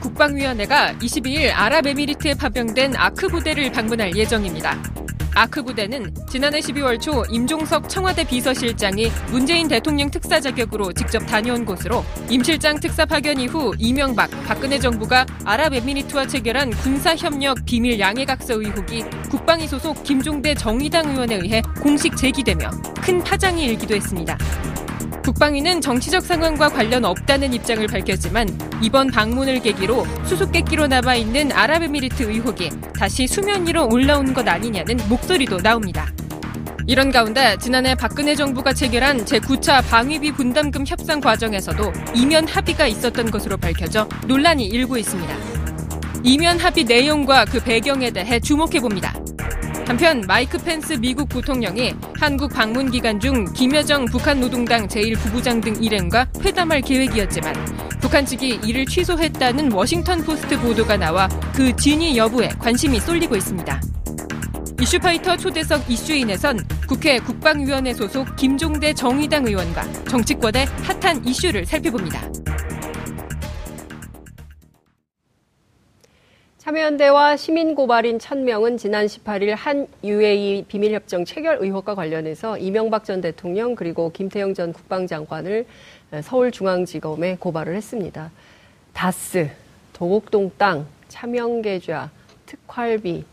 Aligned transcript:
국방위원회가 0.00 0.94
22일 0.94 1.52
아랍에미리트에 1.54 2.34
파병된 2.34 2.96
아크 2.96 3.28
부대를 3.28 3.70
방문할 3.72 4.16
예정입니다. 4.16 4.76
아크 5.34 5.62
부대는 5.62 6.12
지난해 6.28 6.58
12월 6.60 7.00
초 7.00 7.24
임종석 7.30 7.88
청와대 7.88 8.24
비서실장이 8.24 9.10
문재인 9.30 9.68
대통령 9.68 10.10
특사 10.10 10.40
자격으로 10.40 10.92
직접 10.92 11.20
다녀온 11.20 11.64
곳으로 11.64 12.04
임 12.28 12.42
실장 12.42 12.80
특사 12.80 13.06
파견 13.06 13.38
이후 13.38 13.72
이명박, 13.78 14.28
박근혜 14.46 14.78
정부가 14.78 15.24
아랍에미리트와 15.44 16.26
체결한 16.26 16.70
군사협력 16.70 17.64
비밀 17.64 17.98
양해각서 18.00 18.54
의혹이 18.54 19.04
국방위 19.30 19.68
소속 19.68 20.02
김종대 20.02 20.54
정의당 20.54 21.10
의원에 21.10 21.36
의해 21.36 21.62
공식 21.80 22.16
제기되며 22.16 22.70
큰 23.00 23.22
파장이 23.22 23.64
일기도 23.64 23.94
했습니다. 23.94 24.36
국방위는 25.30 25.80
정치적 25.80 26.24
상황과 26.24 26.70
관련 26.70 27.04
없다는 27.04 27.52
입장을 27.52 27.86
밝혔지만 27.86 28.48
이번 28.82 29.12
방문을 29.12 29.60
계기로 29.60 30.04
수수께끼로 30.24 30.88
남아 30.88 31.14
있는 31.14 31.52
아랍에미리트 31.52 32.24
의혹이 32.24 32.70
다시 32.98 33.28
수면 33.28 33.64
위로 33.64 33.88
올라온 33.88 34.34
것 34.34 34.46
아니냐는 34.48 34.96
목소리도 35.08 35.58
나옵니다. 35.58 36.10
이런 36.88 37.12
가운데 37.12 37.56
지난해 37.60 37.94
박근혜 37.94 38.34
정부가 38.34 38.72
체결한 38.72 39.24
제9차 39.24 39.88
방위비 39.88 40.32
분담금 40.32 40.84
협상 40.84 41.20
과정에서도 41.20 41.92
이면 42.16 42.48
합의가 42.48 42.88
있었던 42.88 43.30
것으로 43.30 43.56
밝혀져 43.56 44.08
논란이 44.26 44.66
일고 44.66 44.96
있습니다. 44.96 45.32
이면 46.24 46.58
합의 46.58 46.82
내용과 46.82 47.44
그 47.44 47.60
배경에 47.60 48.10
대해 48.10 48.40
주목해 48.40 48.80
봅니다. 48.80 49.19
한편 49.90 50.22
마이크 50.28 50.56
펜스 50.56 50.92
미국 51.00 51.28
부통령이 51.28 51.96
한국 52.16 52.52
방문 52.54 52.92
기간 52.92 53.18
중 53.18 53.44
김여정 53.52 54.04
북한 54.04 54.38
노동당 54.38 54.86
제1부부장 54.86 55.60
등 55.60 55.82
일행과 55.82 56.28
회담할 56.44 56.80
계획이었지만 56.82 57.52
북한 58.00 58.24
측이 58.24 58.60
이를 58.64 58.86
취소했다는 58.86 59.72
워싱턴 59.72 60.22
포스트 60.22 60.56
보도가 60.60 60.96
나와 60.96 61.26
그 61.52 61.74
진위 61.74 62.16
여부에 62.16 62.50
관심이 62.60 63.00
쏠리고 63.00 63.34
있습니다. 63.34 63.80
이슈파이터 64.80 65.36
초대석 65.36 65.90
이슈인에선 65.90 66.68
국회 66.86 67.18
국방위원회 67.18 67.92
소속 67.92 68.36
김종대 68.36 68.94
정의당 68.94 69.44
의원과 69.44 69.82
정치권의 70.04 70.66
핫한 70.66 71.26
이슈를 71.26 71.66
살펴봅니다. 71.66 72.30
참여연대와 76.60 77.38
시민고발인 77.38 78.18
천명은 78.18 78.76
지난 78.76 79.06
18일 79.06 79.54
한 79.56 79.86
UAE 80.04 80.66
비밀협정 80.68 81.24
체결 81.24 81.56
의혹과 81.58 81.94
관련해서 81.94 82.58
이명박 82.58 83.06
전 83.06 83.22
대통령 83.22 83.74
그리고 83.74 84.12
김태영 84.12 84.52
전 84.52 84.74
국방장관을 84.74 85.64
서울중앙지검에 86.22 87.36
고발을 87.36 87.74
했습니다. 87.76 88.30
다스, 88.92 89.48
도곡동 89.94 90.50
땅, 90.58 90.86
차명계좌, 91.08 92.10
특활비, 92.44 93.24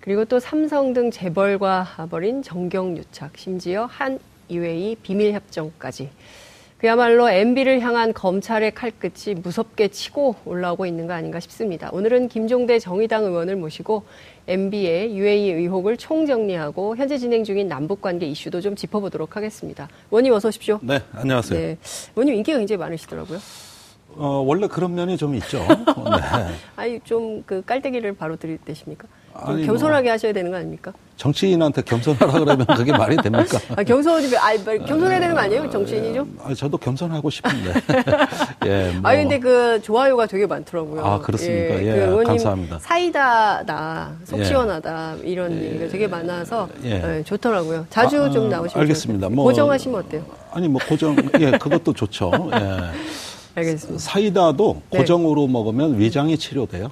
그리고 0.00 0.26
또 0.26 0.38
삼성 0.38 0.92
등 0.92 1.10
재벌과 1.10 2.06
벌인 2.10 2.42
정경유착, 2.42 3.38
심지어 3.38 3.86
한 3.86 4.18
UAE 4.50 4.96
비밀협정까지 4.96 6.10
그야말로 6.84 7.30
MB를 7.30 7.80
향한 7.80 8.12
검찰의 8.12 8.74
칼끝이 8.74 9.36
무섭게 9.36 9.88
치고 9.88 10.36
올라오고 10.44 10.84
있는 10.84 11.06
거 11.06 11.14
아닌가 11.14 11.40
싶습니다. 11.40 11.88
오늘은 11.94 12.28
김종대 12.28 12.78
정의당 12.78 13.24
의원을 13.24 13.56
모시고 13.56 14.02
MB의 14.46 15.16
UAE 15.16 15.50
의혹을 15.52 15.96
총정리하고 15.96 16.98
현재 16.98 17.16
진행 17.16 17.42
중인 17.42 17.68
남북관계 17.68 18.26
이슈도 18.26 18.60
좀 18.60 18.76
짚어보도록 18.76 19.34
하겠습니다. 19.34 19.88
원님 20.10 20.34
어서 20.34 20.48
오십시오. 20.48 20.78
네, 20.82 21.00
안녕하세요. 21.14 21.58
네. 21.58 21.78
원님 22.16 22.34
인기가 22.34 22.58
굉장히 22.58 22.78
많으시더라고요. 22.80 23.38
어, 24.16 24.44
원래 24.46 24.66
그런 24.66 24.94
면이 24.94 25.16
좀 25.16 25.34
있죠. 25.36 25.60
네. 25.66 26.54
아니, 26.76 27.00
좀 27.00 27.44
그 27.46 27.62
깔때기를 27.64 28.12
바로 28.14 28.36
들이대십니까? 28.36 29.08
아니, 29.36 29.66
겸손하게 29.66 30.04
뭐, 30.04 30.12
하셔야 30.12 30.32
되는 30.32 30.50
거 30.50 30.56
아닙니까? 30.56 30.92
정치인한테 31.16 31.82
겸손하라 31.82 32.32
그러면 32.32 32.66
그게 32.66 32.92
말이 32.92 33.16
됩니까? 33.16 33.58
아, 33.76 33.82
겸손이, 33.82 34.28
아, 34.36 34.56
겸손해야 34.86 35.20
되는 35.20 35.34
거 35.34 35.40
아니에요? 35.40 35.68
정치인이죠? 35.70 36.26
아, 36.42 36.54
저도 36.54 36.78
겸손하고 36.78 37.30
싶은데. 37.30 37.72
예. 38.66 38.92
뭐. 38.92 39.10
아, 39.10 39.14
근데 39.16 39.38
그 39.38 39.80
좋아요가 39.82 40.26
되게 40.26 40.46
많더라고요. 40.46 41.04
아, 41.04 41.18
그렇습니까? 41.20 41.82
예, 41.82 42.02
예 42.02 42.06
그 42.06 42.22
감사합니다. 42.24 42.78
사이다다, 42.78 44.12
속 44.24 44.38
예. 44.40 44.44
시원하다, 44.44 45.16
이런 45.24 45.52
예. 45.52 45.64
얘기가 45.66 45.88
되게 45.88 46.06
많아서 46.06 46.68
예. 46.84 47.18
예 47.18 47.22
좋더라고요. 47.24 47.86
자주 47.90 48.22
아, 48.24 48.30
좀 48.30 48.48
나오시면 48.48 48.82
알겠습니다. 48.82 49.28
뭐, 49.30 49.44
고정하시면 49.44 50.00
어때요? 50.00 50.24
아니, 50.52 50.68
뭐, 50.68 50.80
고정, 50.88 51.16
예, 51.40 51.52
그것도 51.52 51.92
좋죠. 51.92 52.30
예. 52.54 52.78
알겠습니다. 53.56 54.00
사이다도 54.00 54.82
네. 54.90 54.98
고정으로 54.98 55.46
먹으면 55.46 55.98
위장이 55.98 56.36
치료돼요. 56.36 56.90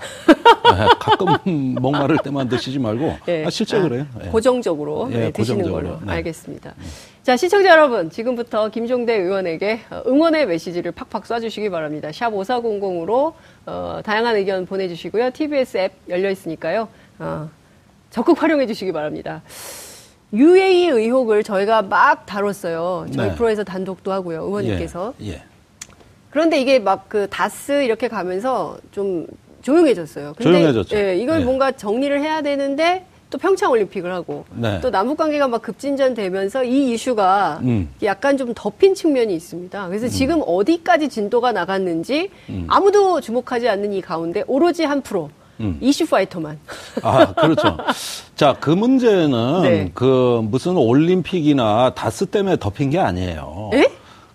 네, 0.65 0.87
가끔 0.99 1.75
목마를 1.81 2.19
때만 2.23 2.49
드시지 2.49 2.79
말고 2.79 3.17
네. 3.27 3.45
아, 3.47 3.51
실제 3.51 3.77
아, 3.77 3.83
그래요. 3.83 4.07
네. 4.19 4.29
고정적으로 4.29 5.09
네, 5.11 5.31
드시는 5.33 5.63
고정적으로. 5.65 5.73
걸로 5.99 6.01
네. 6.07 6.13
알겠습니다. 6.13 6.75
자 7.23 7.37
시청자 7.37 7.71
여러분 7.71 8.11
지금부터 8.11 8.69
김종대 8.71 9.15
의원에게 9.15 9.81
응원의 10.07 10.47
메시지를 10.47 10.93
팍팍 10.93 11.25
쏴주시기 11.25 11.71
바랍니다. 11.71 12.11
샵 12.13 12.31
5400으로 12.31 13.33
어, 13.67 14.01
다양한 14.05 14.37
의견 14.37 14.67
보내주시고요. 14.67 15.31
TBS 15.33 15.77
앱 15.79 15.93
열려 16.09 16.31
있으니까요. 16.31 16.89
어, 17.19 17.49
적극 18.11 18.43
활용해 18.43 18.67
주시기 18.67 18.93
바랍니다. 18.93 19.43
UAE 20.33 20.89
의혹을 20.89 21.43
저희가 21.43 21.83
막 21.83 22.25
다뤘어요. 22.27 23.07
저희 23.15 23.35
프로에서 23.35 23.65
단독도 23.65 24.11
하고요. 24.13 24.43
의원님께서. 24.45 25.13
예. 25.23 25.29
예. 25.29 25.43
그런데 26.31 26.59
이게 26.59 26.79
막 26.79 27.05
그 27.09 27.27
다스 27.29 27.83
이렇게 27.85 28.09
가면서 28.09 28.79
좀 28.91 29.27
조용해졌어요. 29.63 30.35
근데 30.37 30.53
조용해졌죠. 30.53 30.97
예, 30.97 31.17
이걸 31.17 31.39
네. 31.39 31.45
뭔가 31.45 31.73
정리를 31.73 32.21
해야 32.21 32.43
되는데 32.43 33.07
또 33.31 33.39
평창 33.39 33.71
올림픽을 33.71 34.13
하고 34.13 34.45
네. 34.55 34.79
또 34.83 34.91
남북 34.91 35.17
관계가 35.17 35.49
막 35.49 35.63
급진전되면서 35.63 36.65
이 36.65 36.93
이슈가 36.93 37.61
음. 37.63 37.89
약간 38.03 38.37
좀 38.37 38.53
덮인 38.55 38.95
측면이 38.95 39.35
있습니다. 39.35 39.89
그래서 39.89 40.07
음. 40.07 40.11
지금 40.11 40.43
어디까지 40.47 41.09
진도가 41.09 41.53
나갔는지 41.53 42.29
음. 42.51 42.67
아무도 42.69 43.23
주목하지 43.23 43.71
않는 43.71 43.95
이 43.95 44.03
가운데 44.03 44.45
오로지 44.47 44.85
한 44.85 45.01
프로 45.01 45.31
음. 45.61 45.79
이슈 45.81 46.07
파이터만. 46.07 46.59
아, 47.03 47.33
그렇죠. 47.33 47.79
자, 48.35 48.57
그 48.61 48.69
문제는 48.69 49.63
네. 49.63 49.91
그 49.95 50.41
무슨 50.45 50.77
올림픽이나 50.77 51.95
다스 51.95 52.27
때문에 52.27 52.57
덮인 52.57 52.91
게 52.91 52.99
아니에요. 52.99 53.71
에? 53.73 53.87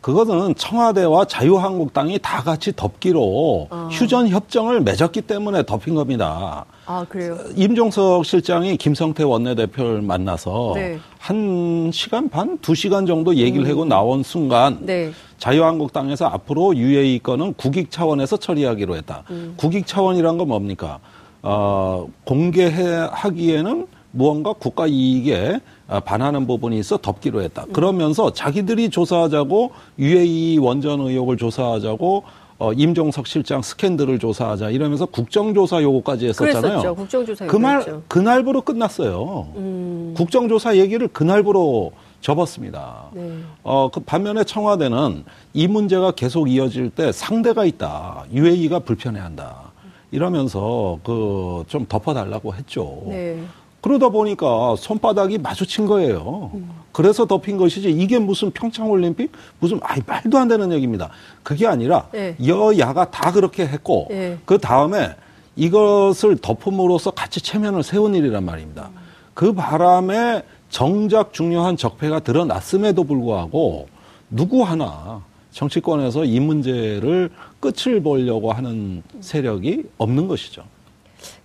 그것은 0.08 0.56
청와대와 0.56 1.26
자유한국당이 1.26 2.18
다 2.20 2.42
같이 2.42 2.72
덮기로 2.74 3.68
아. 3.70 3.90
휴전 3.92 4.30
협정을 4.30 4.80
맺었기 4.80 5.24
때문에 5.24 5.64
덮인 5.64 5.96
겁니다. 5.96 6.64
아, 6.86 7.06
그래요? 7.10 7.38
임종석 7.58 8.26
실장이 8.26 8.78
김성태 8.78 9.24
원내대표를 9.24 10.02
만나서 10.02 10.72
네. 10.76 10.98
한 11.20 11.92
시간 11.92 12.30
반, 12.30 12.58
두 12.60 12.74
시간 12.74 13.06
정도 13.06 13.36
얘기를 13.36 13.66
음. 13.66 13.70
하고 13.70 13.84
나온 13.84 14.24
순간 14.24 14.78
네. 14.80 15.12
자유한국당에서 15.40 16.28
앞으로 16.28 16.78
UAE 16.78 17.20
건은 17.20 17.54
국익 17.56 17.92
차원에서 17.92 18.38
처리하기로 18.38 18.96
했다. 18.96 19.24
음. 19.30 19.56
국익 19.58 19.86
차원이란 19.86 20.38
건 20.38 20.48
뭡니까? 20.48 21.00
어, 21.42 22.08
공개하기에는 22.24 23.88
무언가 24.12 24.54
국가 24.54 24.88
이익에 24.88 25.56
아, 25.56 25.77
반하는 26.06 26.48
부분이 26.48 26.78
있어 26.80 26.98
덮기로 26.98 27.42
했다. 27.44 27.66
그러면서 27.74 28.32
자기들이 28.34 28.90
조사하자고 28.90 29.72
UAE 30.00 30.58
원전 30.58 31.00
의혹을 31.02 31.38
조사하자고 31.38 32.24
어, 32.60 32.74
임종석 32.74 33.28
실장 33.28 33.62
스캔들을 33.62 34.18
조사하자 34.20 34.72
이러면서 34.72 35.06
국정조사 35.06 35.84
요구까지 35.84 36.28
했었잖아요. 36.30 36.62
그랬었죠. 36.62 36.96
국정조사 36.96 37.46
그말 37.46 38.02
그날부로 38.08 38.62
끝났어요. 38.62 39.48
음. 39.56 40.14
국정조사 40.18 40.76
얘기를 40.78 41.08
그날부로 41.08 41.92
접었습니다. 42.22 43.10
네. 43.14 43.32
어, 43.64 43.90
그 43.94 44.00
반면에 44.00 44.44
청와대는 44.44 45.24
이 45.54 45.68
문제가 45.68 46.12
계속 46.12 46.50
이어질 46.50 46.90
때 46.90 47.12
상대가 47.12 47.64
있다. 47.64 48.26
UAE가 48.34 48.80
불편해한다. 48.80 49.68
이러면서 50.12 50.98
그 51.04 51.64
좀 51.68 51.86
덮어달라고 51.88 52.54
했죠. 52.56 53.04
네. 53.08 53.40
그러다 53.88 54.10
보니까 54.10 54.76
손바닥이 54.78 55.38
마주친 55.38 55.86
거예요. 55.86 56.52
그래서 56.92 57.26
덮인 57.26 57.56
것이지 57.56 57.90
이게 57.90 58.20
무슨 58.20 58.52
평창올림픽 58.52 59.32
무슨 59.60 59.80
아이 59.82 60.02
말도 60.06 60.38
안 60.38 60.50
되는 60.50 60.74
얘기입니다. 60.74 61.10
그게 61.42 61.66
아니라 61.66 62.10
네. 62.12 62.36
여야가 62.46 63.12
다 63.12 63.32
그렇게 63.32 63.66
했고 63.66 64.08
네. 64.10 64.38
그 64.44 64.58
다음에 64.58 65.16
이것을 65.56 66.38
덮음으로써 66.38 67.12
같이 67.12 67.40
체면을 67.40 67.82
세운 67.82 68.14
일이란 68.14 68.44
말입니다. 68.44 68.90
그 69.34 69.54
바람에 69.54 70.44
정작 70.70 71.32
중요한 71.32 71.78
적폐가 71.78 72.20
드러났음에도 72.20 73.06
불구하고 73.06 73.88
누구 74.30 74.64
하나 74.64 75.22
정치권에서 75.52 76.26
이 76.26 76.42
문제를 76.42 77.30
끝을 77.62 78.04
보려고 78.04 78.52
하는 78.52 79.02
세력이 79.22 79.84
없는 79.98 80.28
것이죠. 80.28 80.64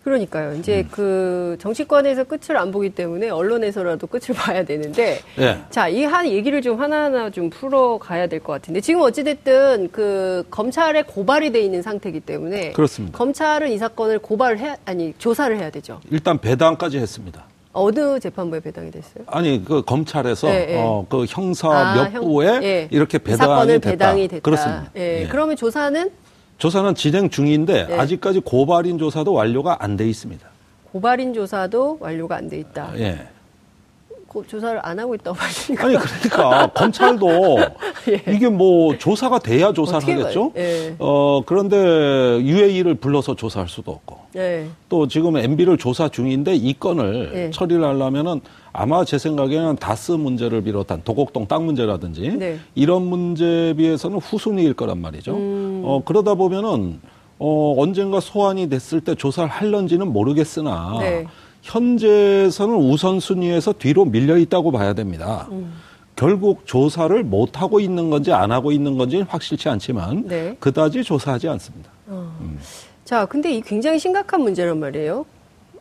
그러니까요. 0.05 0.55
이제 0.55 0.81
음. 0.81 0.89
그 0.91 1.57
정치권에서 1.61 2.25
끝을 2.25 2.57
안 2.57 2.73
보기 2.73 2.91
때문에 2.91 3.31
언론에서라도 3.31 4.07
끝을 4.09 4.35
봐야 4.37 4.65
되는데, 4.65 5.21
네. 5.37 5.59
자, 5.71 5.89
이 5.89 6.03
한 6.03 6.27
얘기를 6.27 6.61
좀 6.61 6.81
하나하나 6.81 7.31
좀 7.31 7.49
풀어 7.49 7.97
가야 7.99 8.27
될 8.27 8.41
것 8.41 8.53
같은데, 8.55 8.81
지금 8.81 9.01
어찌 9.03 9.23
됐든 9.23 9.91
그 9.93 10.45
검찰에 10.51 11.03
고발이 11.03 11.53
돼 11.53 11.61
있는 11.61 11.81
상태이기 11.83 12.21
때문에, 12.21 12.73
그렇습니다. 12.73 13.17
검찰은 13.17 13.71
이 13.71 13.79
사건을 13.79 14.19
고발을 14.19 14.59
해, 14.59 14.77
아니, 14.85 15.15
조사를 15.19 15.57
해야 15.57 15.71
되죠. 15.71 16.01
일단 16.11 16.39
배당까지 16.39 16.99
했습니다. 16.99 17.45
어느 17.75 18.21
재판부에 18.21 18.61
배당이 18.61 18.91
됐어요? 18.91 19.25
아니 19.29 19.65
그 19.65 19.81
검찰에서 19.83 20.47
네, 20.49 20.67
네. 20.67 20.77
어, 20.79 21.07
그 21.09 21.25
형사 21.27 21.71
아, 21.71 21.95
몇 21.95 22.13
형, 22.13 22.23
부에 22.25 22.59
네. 22.61 22.89
이렇게 22.91 23.17
배당이 23.17 23.67
됐다. 23.81 23.91
배당이 23.91 24.29
됐다. 24.29 24.43
그렇습니다. 24.43 24.91
예. 24.97 25.27
그러면 25.31 25.57
조사는 25.57 26.11
조사는 26.63 26.95
진행 26.95 27.29
중인데 27.29 27.87
네. 27.89 27.99
아직까지 27.99 28.39
고발인 28.39 28.97
조사도 28.97 29.33
완료가 29.33 29.79
안 29.81 29.97
돼 29.97 30.09
있습니다. 30.09 30.47
고발인 30.93 31.35
조사도 31.35 31.97
완료가 31.99 32.37
안 32.37 32.49
돼 32.49 32.59
있다. 32.59 32.93
예. 33.01 33.19
조사를 34.47 34.81
안 34.83 34.99
하고 34.99 35.15
있다고 35.15 35.37
말씀니까 35.37 35.87
아니 35.87 35.97
그러니까 35.97 36.67
검찰도 36.69 37.59
예. 38.09 38.33
이게 38.33 38.49
뭐 38.49 38.97
조사가 38.97 39.41
돼야 39.41 39.73
조사를 39.73 40.01
하겠죠. 40.03 40.53
예. 40.57 40.95
어 40.99 41.43
그런데 41.45 41.77
UAE를 41.77 42.95
불러서 42.95 43.37
조사할 43.37 43.69
수도 43.69 43.91
없고 43.91 44.19
예. 44.37 44.67
또 44.89 45.07
지금 45.07 45.37
MB를 45.37 45.77
조사 45.77 46.09
중인데 46.09 46.55
이 46.55 46.73
건을 46.73 47.33
예. 47.35 47.51
처리를 47.51 47.85
하려면은 47.85 48.41
아마 48.73 49.05
제 49.05 49.19
생각에는 49.19 49.77
다스 49.77 50.13
문제를 50.13 50.63
비롯한 50.63 51.03
도곡동 51.05 51.47
땅 51.47 51.67
문제라든지 51.67 52.37
네. 52.39 52.59
이런 52.75 53.03
문제에 53.03 53.75
비해서는 53.75 54.19
후순위일 54.19 54.73
거란 54.75 54.99
말이죠. 55.01 55.35
음. 55.35 55.83
어 55.85 56.03
그러다 56.05 56.35
보면은 56.35 57.01
어 57.39 57.75
언젠가 57.77 58.21
소환이 58.21 58.69
됐을 58.71 59.01
때 59.03 59.15
조사를 59.15 59.51
할런지는 59.51 60.11
모르겠으나. 60.13 60.97
네. 61.01 61.27
현재에서는 61.63 62.75
우선순위에서 62.75 63.73
뒤로 63.75 64.05
밀려 64.05 64.37
있다고 64.37 64.73
봐야 64.73 64.93
됩니다. 64.93 65.49
음. 65.53 65.73
결국 66.17 66.67
조사를 66.67 67.23
못 67.25 67.63
하고 67.63 67.81
있는 67.81 68.11
건지 68.11 68.33
안 68.33 68.53
하고 68.53 68.71
있는 68.71 68.99
건지 68.99 69.25
확실치 69.27 69.69
않지만 69.69 70.25
네. 70.27 70.57
그다지 70.61 71.03
조사하지 71.03 71.49
않습니다. 71.49 71.91
어. 72.09 72.37
음. 72.41 72.59
자, 73.05 73.25
근데 73.27 73.53
이 73.53 73.61
굉장히 73.61 73.99
심각한 73.99 74.43
문제란 74.43 74.79
말이에요. 74.79 75.25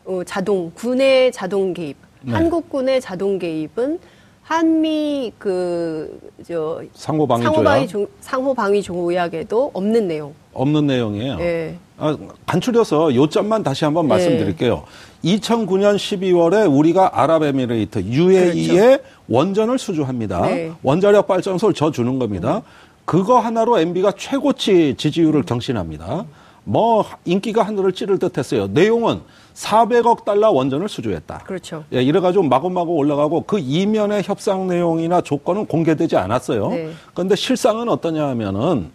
어, 0.04 0.22
자동 0.24 0.72
군의 0.74 1.30
자동 1.30 1.74
개입, 1.74 1.96
네. 2.22 2.32
한국군의 2.32 3.00
자동 3.00 3.38
개입은 3.38 3.98
한미 4.42 5.32
그저 5.38 6.82
상호방위 6.94 7.44
상호방위, 7.44 7.86
조, 7.86 8.08
상호방위 8.20 8.82
조약에도 8.82 9.70
없는 9.72 10.08
내용. 10.08 10.34
없는 10.52 10.86
내용이에요. 10.86 11.36
네. 11.36 11.78
아, 11.98 12.16
간추려서 12.46 13.14
요점만 13.14 13.62
다시 13.62 13.84
한번 13.84 14.08
말씀드릴게요. 14.08 14.84
네. 15.22 15.36
2009년 15.36 15.96
12월에 15.96 16.72
우리가 16.76 17.20
아랍에미레이트 17.20 18.04
UAE에 18.04 18.80
그렇죠. 18.80 19.02
원전을 19.28 19.78
수주합니다. 19.78 20.42
네. 20.42 20.72
원자력 20.82 21.26
발전소를 21.26 21.74
져 21.74 21.90
주는 21.90 22.18
겁니다. 22.18 22.58
음. 22.58 22.62
그거 23.04 23.38
하나로 23.38 23.78
MB가 23.78 24.12
최고치 24.12 24.94
지지율을 24.96 25.42
경신합니다. 25.42 26.24
뭐 26.64 27.04
인기가 27.24 27.62
하늘을 27.62 27.92
찌를 27.92 28.18
듯했어요. 28.18 28.68
내용은 28.68 29.20
400억 29.54 30.24
달러 30.24 30.50
원전을 30.50 30.88
수주했다. 30.88 31.38
그렇죠. 31.38 31.84
예, 31.92 32.02
이래가지고 32.02 32.44
마구마구 32.44 32.92
올라가고 32.92 33.42
그 33.42 33.58
이면의 33.58 34.22
협상 34.22 34.66
내용이나 34.66 35.20
조건은 35.20 35.66
공개되지 35.66 36.16
않았어요. 36.16 36.68
네. 36.68 36.90
그런데 37.12 37.34
실상은 37.36 37.88
어떠냐 37.88 38.28
하면은 38.28 38.90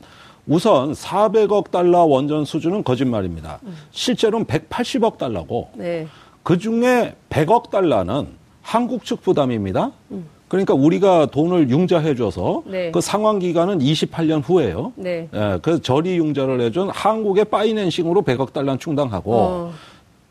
우선 0.48 0.94
400억 0.94 1.72
달러 1.72 2.04
원전 2.04 2.46
수준은 2.46 2.84
거짓말입니다. 2.84 3.60
음. 3.64 3.76
실제로는 3.92 4.46
180억 4.46 5.18
달러고 5.18 5.70
네. 5.76 6.08
그 6.44 6.58
중에 6.58 7.16
100억 7.30 7.70
달러는 7.70 8.28
한국 8.62 9.06
측 9.06 9.22
부담입니다. 9.22 9.92
음. 10.12 10.26
그러니까 10.48 10.74
우리가 10.74 11.26
돈을 11.26 11.70
융자해줘서 11.70 12.64
네. 12.66 12.92
그 12.92 13.02
상환 13.02 13.40
기간은 13.40 13.80
28년 13.80 14.42
후에요. 14.42 14.94
네. 14.96 15.28
예, 15.34 15.60
그 15.62 15.82
저리 15.82 16.18
융자를 16.18 16.62
해준 16.62 16.90
한국의 16.90 17.46
파이낸싱으로 17.46 18.22
100억 18.22 18.54
달러는 18.54 18.80
충당하고 18.80 19.34
어. 19.36 19.74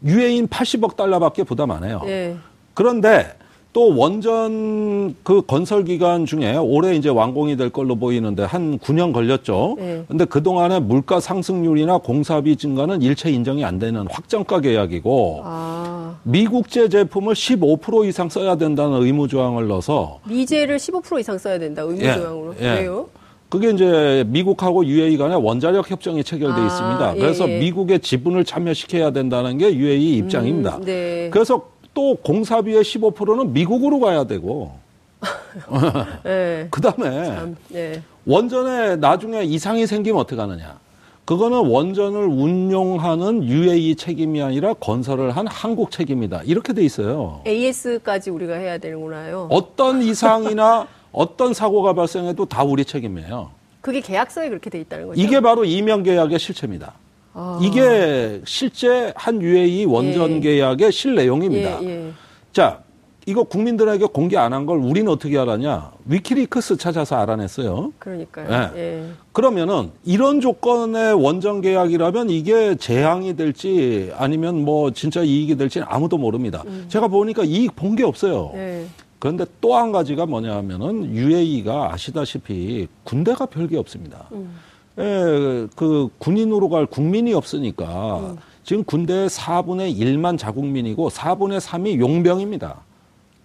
유해인 0.04 0.46
80억 0.48 0.96
달러밖에 0.96 1.42
부담 1.42 1.70
안 1.70 1.84
해요. 1.84 2.00
네. 2.06 2.34
그런데 2.72 3.34
또 3.76 3.94
원전 3.94 5.14
그 5.22 5.42
건설 5.42 5.84
기간 5.84 6.24
중에 6.24 6.56
올해 6.56 6.94
이제 6.94 7.10
완공이 7.10 7.58
될 7.58 7.68
걸로 7.68 7.94
보이는데 7.96 8.42
한 8.42 8.78
9년 8.78 9.12
걸렸죠. 9.12 9.74
네. 9.76 10.02
근데 10.08 10.24
그동안에 10.24 10.80
물가 10.80 11.20
상승률이나 11.20 11.98
공사비 11.98 12.56
증가는 12.56 13.02
일체 13.02 13.30
인정이 13.30 13.66
안 13.66 13.78
되는 13.78 14.06
확정가 14.10 14.60
계약이고 14.62 15.42
아. 15.44 16.16
미국제 16.22 16.88
제품을 16.88 17.34
15% 17.34 18.08
이상 18.08 18.30
써야 18.30 18.56
된다는 18.56 19.02
의무 19.02 19.28
조항을 19.28 19.68
넣어서 19.68 20.20
미제를 20.26 20.78
15% 20.78 21.20
이상 21.20 21.36
써야 21.36 21.58
된다. 21.58 21.82
의무 21.82 22.00
예, 22.00 22.14
조항으로. 22.14 22.54
예. 22.58 22.78
왜요? 22.80 23.08
그게 23.50 23.70
이제 23.70 24.24
미국하고 24.26 24.86
UAE 24.86 25.18
간에 25.18 25.34
원자력 25.34 25.90
협정이 25.90 26.24
체결돼 26.24 26.60
아, 26.60 26.66
있습니다. 26.66 27.14
그래서 27.14 27.48
예, 27.48 27.54
예. 27.54 27.58
미국의 27.60 28.00
지분을 28.00 28.44
참여시켜야 28.44 29.10
된다는 29.10 29.58
게 29.58 29.72
UAE 29.74 30.16
입장입니다. 30.16 30.78
음, 30.78 30.84
네. 30.84 31.28
그래서 31.30 31.75
또 31.96 32.14
공사비의 32.16 32.82
15%는 32.82 33.54
미국으로 33.54 33.98
가야 33.98 34.24
되고. 34.24 34.74
네. 36.22 36.68
그 36.70 36.80
다음에 36.82 37.54
네. 37.68 38.02
원전에 38.26 38.96
나중에 38.96 39.42
이상이 39.42 39.86
생기면 39.86 40.20
어떻게 40.20 40.38
하느냐. 40.38 40.78
그거는 41.24 41.66
원전을 41.66 42.26
운용하는 42.26 43.42
UAE 43.42 43.96
책임이 43.96 44.42
아니라 44.42 44.74
건설을 44.74 45.34
한 45.34 45.46
한국 45.48 45.90
책임이다. 45.90 46.42
이렇게 46.44 46.74
돼 46.74 46.84
있어요. 46.84 47.40
AS까지 47.46 48.30
우리가 48.30 48.54
해야 48.54 48.76
되는구나요. 48.78 49.48
어떤 49.50 50.02
이상이나 50.04 50.86
어떤 51.10 51.54
사고가 51.54 51.94
발생해도 51.94 52.44
다 52.44 52.62
우리 52.62 52.84
책임이에요. 52.84 53.50
그게 53.80 54.00
계약서에 54.02 54.50
그렇게 54.50 54.68
돼 54.68 54.80
있다는 54.80 55.08
거죠. 55.08 55.20
이게 55.20 55.40
바로 55.40 55.64
이명 55.64 56.02
계약의 56.02 56.38
실체입니다. 56.38 56.92
아. 57.38 57.58
이게 57.62 58.40
실제 58.46 59.12
한 59.14 59.42
UAE 59.42 59.84
원전 59.84 60.36
예. 60.36 60.40
계약의 60.40 60.90
실내용입니다. 60.90 61.82
예, 61.82 61.86
예. 61.88 62.12
자, 62.52 62.80
이거 63.26 63.42
국민들에게 63.42 64.06
공개 64.06 64.36
안 64.38 64.52
한 64.54 64.64
걸 64.64 64.78
우리는 64.78 65.10
어떻게 65.12 65.36
알았냐? 65.36 65.90
위키리크스 66.06 66.78
찾아서 66.78 67.16
알아냈어요. 67.16 67.92
그러니까요. 67.98 68.70
예. 68.76 68.80
예. 68.80 69.10
그러면은 69.32 69.90
이런 70.04 70.40
조건의 70.40 71.12
원전 71.12 71.60
계약이라면 71.60 72.30
이게 72.30 72.74
재앙이 72.76 73.36
될지 73.36 74.10
아니면 74.16 74.64
뭐 74.64 74.92
진짜 74.92 75.22
이익이 75.22 75.56
될지는 75.56 75.86
아무도 75.90 76.16
모릅니다. 76.16 76.62
음. 76.66 76.86
제가 76.88 77.08
보니까 77.08 77.44
이익 77.44 77.76
본 77.76 77.96
게 77.96 78.02
없어요. 78.04 78.52
예. 78.54 78.86
그런데 79.18 79.44
또 79.60 79.74
한 79.76 79.92
가지가 79.92 80.24
뭐냐 80.26 80.54
하면은 80.56 81.12
UAE가 81.14 81.92
아시다시피 81.92 82.86
군대가 83.04 83.44
별게 83.44 83.76
없습니다. 83.76 84.28
음. 84.32 84.54
예, 84.98 85.66
그 85.76 86.08
군인으로 86.18 86.68
갈 86.68 86.86
국민이 86.86 87.34
없으니까 87.34 88.18
음. 88.18 88.36
지금 88.64 88.82
군대 88.84 89.26
4분의 89.26 89.96
1만 89.96 90.38
자국민이고 90.38 91.10
4분의 91.10 91.60
3이 91.60 91.98
용병입니다. 92.00 92.80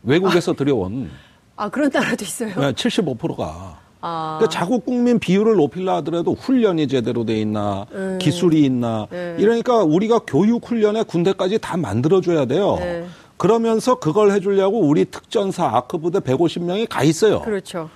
외국에서 0.04 0.54
아, 0.54 0.56
들여온. 0.56 1.12
아, 1.56 1.70
그런 1.70 1.92
나라도 1.94 2.24
있어요? 2.26 2.50
네, 2.60 2.72
75%가. 2.72 3.78
아. 4.02 4.38
그러니까 4.40 4.50
자국 4.50 4.86
국민 4.86 5.20
비율을 5.20 5.56
높이려 5.58 5.98
하더라도 5.98 6.34
훈련이 6.34 6.88
제대로 6.88 7.24
돼 7.24 7.40
있나, 7.40 7.86
음. 7.92 8.18
기술이 8.20 8.64
있나, 8.64 9.08
음. 9.12 9.38
이러니까 9.40 9.84
우리가 9.84 10.20
교육 10.26 10.68
훈련에 10.68 11.04
군대까지 11.04 11.60
다 11.60 11.78
만들어줘야 11.78 12.46
돼요. 12.46 12.78
네. 12.80 13.06
그러면서 13.38 13.96
그걸 13.96 14.32
해주려고 14.32 14.80
우리 14.80 15.06
특전사 15.06 15.66
아크부대 15.66 16.20
150명이 16.20 16.88
가 16.90 17.04
있어요. 17.04 17.42
그렇죠. 17.42 17.90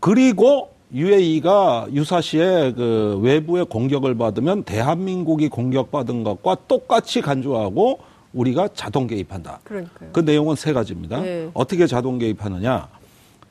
그리고 0.00 0.73
UAE가 0.94 1.88
유사시에 1.92 2.72
그 2.76 3.18
외부의 3.20 3.64
공격을 3.66 4.16
받으면 4.16 4.62
대한민국이 4.62 5.48
공격받은 5.48 6.22
것과 6.22 6.56
똑같이 6.68 7.20
간주하고 7.20 7.98
우리가 8.32 8.68
자동 8.74 9.06
개입한다. 9.08 9.60
그러니까요. 9.64 10.10
그 10.12 10.20
내용은 10.20 10.54
세 10.54 10.72
가지입니다. 10.72 11.20
네. 11.20 11.50
어떻게 11.52 11.86
자동 11.86 12.18
개입하느냐? 12.18 12.88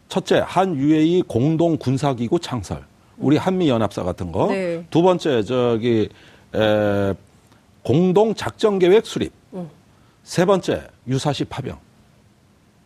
첫째, 0.08 0.42
한 0.46 0.76
UAE 0.76 1.24
공동 1.28 1.78
군사기구 1.78 2.40
창설. 2.40 2.84
우리 3.18 3.38
한미 3.38 3.70
연합사 3.70 4.04
같은 4.04 4.32
거. 4.32 4.48
네. 4.48 4.86
두 4.90 5.02
번째, 5.02 5.44
저기 5.44 6.10
에, 6.56 7.14
공동 7.84 8.34
작전 8.36 8.80
계획 8.80 9.06
수립. 9.06 9.32
음. 9.54 9.70
세 10.24 10.46
번째, 10.46 10.88
유사시 11.08 11.46
파병. 11.46 11.78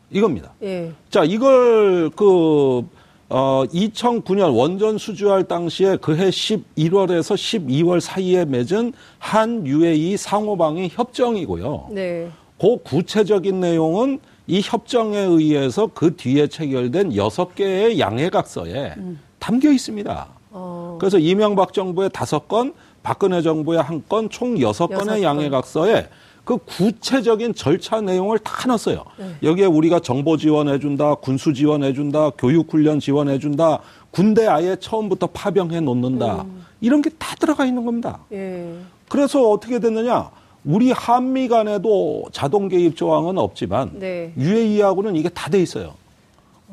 이겁니다. 0.10 0.54
네. 0.60 0.92
자, 1.10 1.24
이걸 1.24 2.10
그 2.12 2.88
어, 3.30 3.64
2009년 3.74 4.56
원전 4.56 4.98
수주할 4.98 5.44
당시에 5.44 5.98
그해 5.98 6.30
11월에서 6.30 7.36
12월 7.36 8.00
사이에 8.00 8.46
맺은 8.46 8.94
한 9.20 9.68
UAE 9.68 10.16
상호방위 10.16 10.90
협정이고요. 10.94 11.90
네. 11.92 12.30
그 12.60 12.78
구체적인 12.84 13.60
내용은 13.60 14.20
이 14.48 14.62
협정에 14.64 15.18
의해서 15.18 15.90
그 15.94 16.16
뒤에 16.16 16.48
체결된 16.48 17.16
여섯 17.18 17.54
개의 17.54 18.00
양해각서에 18.00 18.94
음. 18.98 19.20
담겨 19.40 19.72
있습니다. 19.72 20.28
어. 20.52 20.98
그래서 21.00 21.20
이명박 21.20 21.74
정부의 21.74 22.10
다섯 22.14 22.48
건, 22.48 22.74
박근혜 23.04 23.42
정부의 23.42 23.82
한 23.82 24.04
건, 24.08 24.30
총 24.30 24.60
여섯 24.62 24.88
건의 24.88 25.22
양해각서에 25.22 26.08
그 26.48 26.58
구체적인 26.60 27.56
절차 27.56 28.00
내용을 28.00 28.40
다 28.40 28.68
넣었어요. 28.70 29.04
네. 29.20 29.36
여기에 29.44 29.66
우리가 29.66 30.00
정보 30.00 30.38
지원해준다, 30.38 31.16
군수 31.16 31.54
지원해준다, 31.54 32.30
교육훈련 32.38 33.02
지원해준다, 33.02 33.80
군대 34.12 34.48
아예 34.48 34.78
처음부터 34.80 35.28
파병해 35.28 35.82
놓는다. 35.82 36.44
음. 36.44 36.66
이런 36.80 37.02
게 37.02 37.10
다 37.20 37.36
들어가 37.36 37.66
있는 37.66 37.84
겁니다. 37.84 38.20
예. 38.32 38.74
그래서 39.10 39.50
어떻게 39.50 39.80
됐느냐? 39.80 40.30
우리 40.64 40.92
한미 40.92 41.50
간에도 41.50 42.24
자동 42.32 42.70
개입 42.70 42.96
조항은 42.96 43.38
없지만 43.38 44.00
네. 44.00 44.32
UAE하고는 44.38 45.18
이게 45.18 45.28
다 45.28 45.50
돼 45.50 45.62
있어요. 45.62 45.96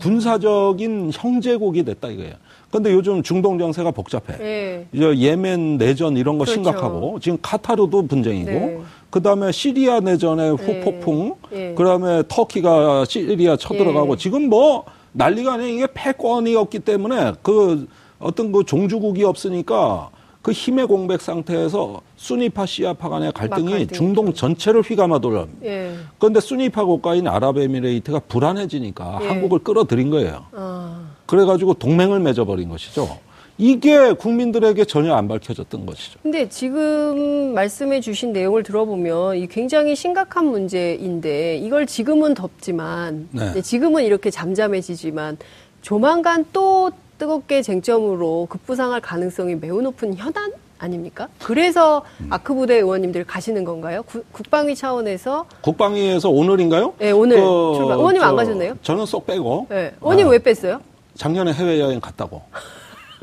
군사적인 0.00 1.10
형제국이 1.12 1.84
됐다 1.84 2.08
이거예요. 2.08 2.34
근데 2.70 2.92
요즘 2.92 3.22
중동 3.22 3.58
정세가 3.58 3.92
복잡해. 3.92 4.38
네. 4.38 4.86
이제 4.92 5.16
예멘 5.16 5.78
내전 5.78 6.16
이런 6.16 6.38
거 6.38 6.44
그렇죠. 6.44 6.54
심각하고 6.54 7.20
지금 7.20 7.38
카타르도 7.40 8.06
분쟁이고 8.08 8.50
네. 8.50 8.80
그다음에 9.10 9.52
시리아 9.52 10.00
내전의 10.00 10.56
네. 10.56 10.64
후폭풍 10.64 11.34
네. 11.50 11.74
그다음에 11.74 12.24
터키가 12.26 13.04
시리아 13.04 13.56
쳐들어가고 13.56 14.16
네. 14.16 14.22
지금 14.22 14.48
뭐 14.48 14.84
난리가 15.12 15.54
아니에요. 15.54 15.74
이게 15.74 15.86
패권이었기 15.94 16.80
때문에 16.80 17.34
그 17.42 17.86
어떤 18.18 18.50
그 18.50 18.64
종주국이 18.64 19.22
없으니까 19.22 20.10
그 20.44 20.52
힘의 20.52 20.86
공백 20.86 21.22
상태에서 21.22 22.02
수니파 22.16 22.66
시아파 22.66 23.08
간의 23.08 23.32
갈등이 23.32 23.86
중동 23.86 24.34
전체를 24.34 24.82
휘감아돌려. 24.82 25.48
예. 25.64 25.94
그런데 26.18 26.38
수니파 26.38 26.84
국가인 26.84 27.26
아랍에미레이트가 27.26 28.20
불안해지니까 28.28 29.20
예. 29.22 29.26
한국을 29.26 29.60
끌어들인 29.60 30.10
거예요. 30.10 30.44
아. 30.52 31.12
그래가지고 31.24 31.72
동맹을 31.72 32.20
맺어버린 32.20 32.68
것이죠. 32.68 33.18
이게 33.56 34.12
국민들에게 34.12 34.84
전혀 34.84 35.14
안 35.14 35.28
밝혀졌던 35.28 35.86
것이죠. 35.86 36.18
근데 36.22 36.46
지금 36.50 37.54
말씀해 37.54 38.02
주신 38.02 38.34
내용을 38.34 38.64
들어보면 38.64 39.38
이 39.38 39.46
굉장히 39.46 39.96
심각한 39.96 40.44
문제인데 40.44 41.56
이걸 41.56 41.86
지금은 41.86 42.34
덥지만 42.34 43.30
네. 43.30 43.62
지금은 43.62 44.04
이렇게 44.04 44.28
잠잠해지지만 44.30 45.38
조만간 45.80 46.44
또 46.52 46.90
뜨겁게 47.18 47.62
쟁점으로 47.62 48.46
급부상할 48.50 49.00
가능성이 49.00 49.54
매우 49.54 49.80
높은 49.82 50.14
현안 50.14 50.52
아닙니까? 50.78 51.28
그래서 51.42 52.02
음. 52.20 52.26
아크부대 52.30 52.74
의원님들 52.76 53.24
가시는 53.24 53.64
건가요? 53.64 54.02
구, 54.02 54.22
국방위 54.32 54.74
차원에서 54.74 55.46
국방위에서 55.62 56.28
오늘인가요? 56.28 56.94
네, 56.98 57.10
오늘 57.12 57.36
그, 57.36 57.72
출발. 57.76 57.96
의원님 57.96 58.22
안 58.22 58.36
가셨네요? 58.36 58.78
저는 58.82 59.06
쏙 59.06 59.26
빼고. 59.26 59.66
네. 59.70 59.94
의원님 60.00 60.26
아, 60.26 60.30
왜 60.30 60.38
뺐어요? 60.38 60.80
작년에 61.14 61.52
해외 61.52 61.80
여행 61.80 62.00
갔다고. 62.00 62.42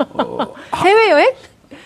어, 0.14 0.54
해외 0.76 1.10
여행? 1.10 1.32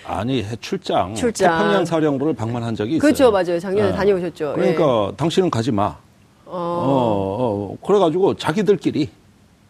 아니 0.07 0.45
출장, 0.61 1.15
출장. 1.15 1.59
태평양 1.59 1.85
사령부를 1.85 2.35
방문한 2.35 2.77
적이 2.77 2.93
있어요. 2.97 3.01
그렇죠, 3.01 3.31
맞아요. 3.33 3.59
작년에 3.59 3.91
네. 3.91 3.97
다녀오셨죠. 3.97 4.53
그러니까 4.55 5.09
네. 5.11 5.17
당신은 5.17 5.51
가지 5.51 5.73
마. 5.73 5.97
어. 6.47 6.53
어, 6.57 7.37
어, 7.41 7.77
그래가지고 7.85 8.35
자기들끼리 8.35 9.11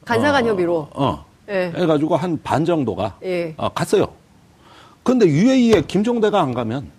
간사간 0.05 0.47
협의로. 0.47 0.89
어. 0.93 1.25
예. 1.49 1.73
해가지고 1.75 2.17
한 2.17 2.39
반 2.43 2.65
정도가 2.65 3.19
예. 3.25 3.55
어, 3.57 3.69
갔어요. 3.69 4.09
근데 5.03 5.27
UAE에 5.27 5.83
김종대가 5.83 6.41
안 6.41 6.53
가면, 6.53 6.91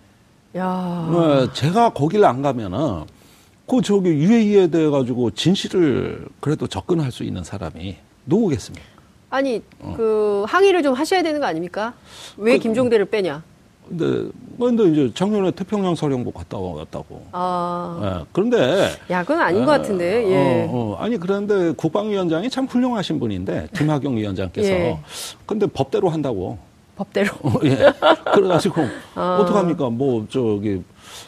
야. 0.55 0.65
어, 0.65 1.49
제가 1.53 1.89
거기를 1.89 2.25
안 2.25 2.41
가면은 2.41 3.03
그 3.67 3.81
저기 3.81 4.09
UAE에 4.09 4.67
대해 4.67 4.89
가지고 4.89 5.31
진실을 5.31 6.25
그래도 6.39 6.67
접근할 6.67 7.11
수 7.11 7.23
있는 7.23 7.43
사람이 7.43 7.97
누구겠습니까? 8.25 8.85
아니 9.29 9.61
어. 9.81 9.93
그 9.97 10.45
항의를 10.47 10.83
좀 10.83 10.93
하셔야 10.93 11.21
되는 11.21 11.41
거 11.41 11.45
아닙니까? 11.47 11.93
왜 12.37 12.53
그, 12.53 12.63
김종대를 12.63 13.05
빼냐? 13.05 13.43
근데 13.87 14.29
근데 14.59 14.83
이제 14.85 15.11
작년에 15.13 15.51
태평양 15.51 15.95
사령부 15.95 16.31
갔다 16.31 16.57
왔다고. 16.57 17.21
아. 17.31 17.99
예, 18.21 18.25
그런데 18.33 18.89
야, 19.09 19.21
그건 19.21 19.41
아닌 19.41 19.63
어, 19.63 19.65
것 19.65 19.71
같은데. 19.71 20.25
어, 20.25 20.29
예. 20.29 20.63
어, 20.65 20.69
어, 20.71 20.95
아니 20.99 21.17
그런데 21.17 21.71
국방위원장이 21.71 22.49
참 22.49 22.65
훌륭하신 22.65 23.19
분인데 23.19 23.67
김학용 23.75 24.17
위원장께서 24.17 24.69
예. 24.69 24.99
근데 25.45 25.67
법대로 25.67 26.09
한다고. 26.09 26.57
법대로. 26.95 27.29
어, 27.43 27.53
예. 27.63 27.77
그래가지고 28.33 28.81
아. 29.15 29.39
어떡합니까? 29.41 29.89
뭐 29.89 30.25
저기 30.29 30.81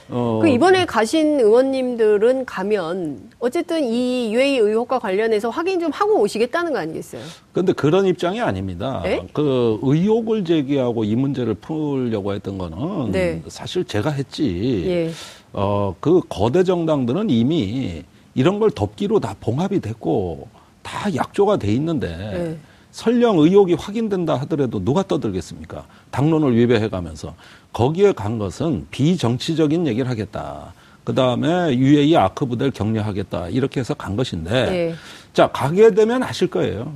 어. 0.09 0.39
그 0.41 0.49
이번에 0.49 0.85
가신 0.85 1.39
의원님들은 1.39 2.45
가면 2.45 3.29
어쨌든 3.39 3.83
이 3.83 4.33
UA 4.33 4.57
의혹과 4.57 4.99
관련해서 4.99 5.49
확인 5.49 5.79
좀 5.79 5.91
하고 5.91 6.19
오시겠다는 6.21 6.73
거 6.73 6.79
아니겠어요? 6.79 7.21
그런데 7.51 7.73
그런 7.73 8.05
입장이 8.05 8.41
아닙니다. 8.41 9.01
네? 9.03 9.27
그 9.33 9.79
의혹을 9.81 10.45
제기하고 10.45 11.03
이 11.03 11.15
문제를 11.15 11.55
풀려고 11.55 12.33
했던 12.33 12.57
거는 12.57 13.11
네. 13.11 13.41
사실 13.47 13.85
제가 13.85 14.11
했지. 14.11 14.83
예. 14.87 15.11
어, 15.53 15.95
그 15.99 16.21
거대 16.29 16.63
정당들은 16.63 17.29
이미 17.29 18.03
이런 18.35 18.59
걸 18.59 18.71
덮기로 18.71 19.19
다 19.19 19.35
봉합이 19.39 19.79
됐고 19.79 20.47
다 20.81 21.13
약조가 21.13 21.57
돼 21.57 21.71
있는데 21.73 22.07
네. 22.07 22.57
설령 22.99 23.39
의혹이 23.39 23.75
확인된다 23.75 24.35
하더라도 24.41 24.83
누가 24.83 25.03
떠들겠습니까? 25.03 25.85
당론을 26.11 26.57
위배해 26.57 26.89
가면서 26.89 27.33
거기에 27.71 28.11
간 28.11 28.37
것은 28.37 28.87
비정치적인 28.91 29.87
얘기를 29.87 30.09
하겠다. 30.09 30.73
그 31.05 31.15
다음에 31.15 31.73
UAE 31.75 32.17
아크 32.17 32.45
부대를 32.45 32.71
격려하겠다. 32.71 33.49
이렇게 33.49 33.79
해서 33.79 33.93
간 33.93 34.17
것인데, 34.17 34.65
네. 34.65 34.95
자, 35.31 35.47
가게 35.47 35.91
되면 35.91 36.21
아실 36.23 36.49
거예요. 36.49 36.93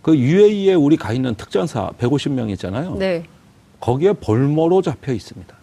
그 0.00 0.16
UAE에 0.16 0.74
우리 0.74 0.96
가 0.96 1.12
있는 1.12 1.34
특전사 1.34 1.90
150명 1.98 2.48
있잖아요. 2.50 2.94
네. 2.94 3.24
거기에 3.80 4.12
볼모로 4.12 4.80
잡혀 4.80 5.12
있습니다. 5.12 5.56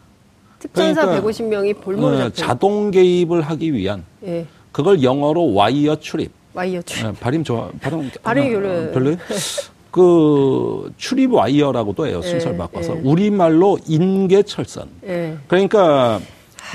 특전사 0.59 1.05
그러니까, 1.05 1.25
150명이 1.25 1.79
볼모로 1.79 2.15
어, 2.17 2.19
잡혀 2.23 2.29
자동 2.31 2.91
개입을 2.91 3.41
하기 3.43 3.73
위한 3.73 4.03
네. 4.19 4.45
그걸 4.73 5.01
영어로 5.01 5.53
wire 5.53 5.95
trip. 6.01 6.38
wire 6.59 6.81
trip. 6.81 7.05
네, 7.05 7.13
발음 7.19 7.43
좋아. 7.43 7.69
발음 7.79 8.11
발음이 8.21 8.49
별로. 8.51 8.91
별로요? 8.91 9.15
그 9.91 10.91
trip 10.97 11.33
wire라고도 11.33 12.05
해요. 12.05 12.21
순서를 12.21 12.53
예, 12.53 12.57
바꿔서. 12.57 12.95
예. 12.95 13.01
우리 13.03 13.31
말로 13.31 13.77
인계철선. 13.87 14.87
예. 15.07 15.37
그러니까 15.47 16.19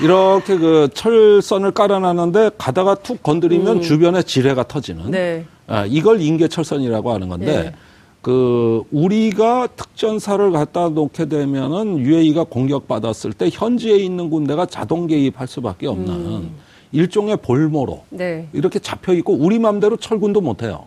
이렇게 0.03 0.57
그 0.57 0.88
철선을 0.93 1.71
깔아놨는데 1.73 2.50
가다가 2.59 2.97
툭 2.97 3.23
건드리면 3.23 3.76
음. 3.76 3.83
주변에 3.83 4.23
지뢰가 4.23 4.67
터지는. 4.67 5.11
네. 5.12 5.45
아, 5.67 5.87
이걸 5.87 6.21
인계철선이라고 6.21 7.12
하는 7.12 7.29
건데 7.29 7.67
예. 7.67 7.73
그 8.21 8.83
우리가 8.91 9.69
특전사를 9.76 10.50
갖다 10.50 10.88
놓게 10.88 11.26
되면은 11.26 11.99
UAE가 12.00 12.45
공격받았을 12.45 13.35
때 13.35 13.49
현지에 13.53 13.97
있는 13.99 14.31
군대가 14.31 14.67
자동 14.67 15.07
개입할 15.07 15.47
수밖에 15.47 15.87
없는 15.87 16.09
음. 16.09 16.50
일종의 16.99 17.37
볼모로 17.39 18.05
네. 18.11 18.49
이렇게 18.53 18.79
잡혀 18.79 19.13
있고 19.15 19.35
우리 19.35 19.59
맘대로 19.59 19.97
철군도 19.97 20.41
못 20.41 20.63
해요. 20.63 20.85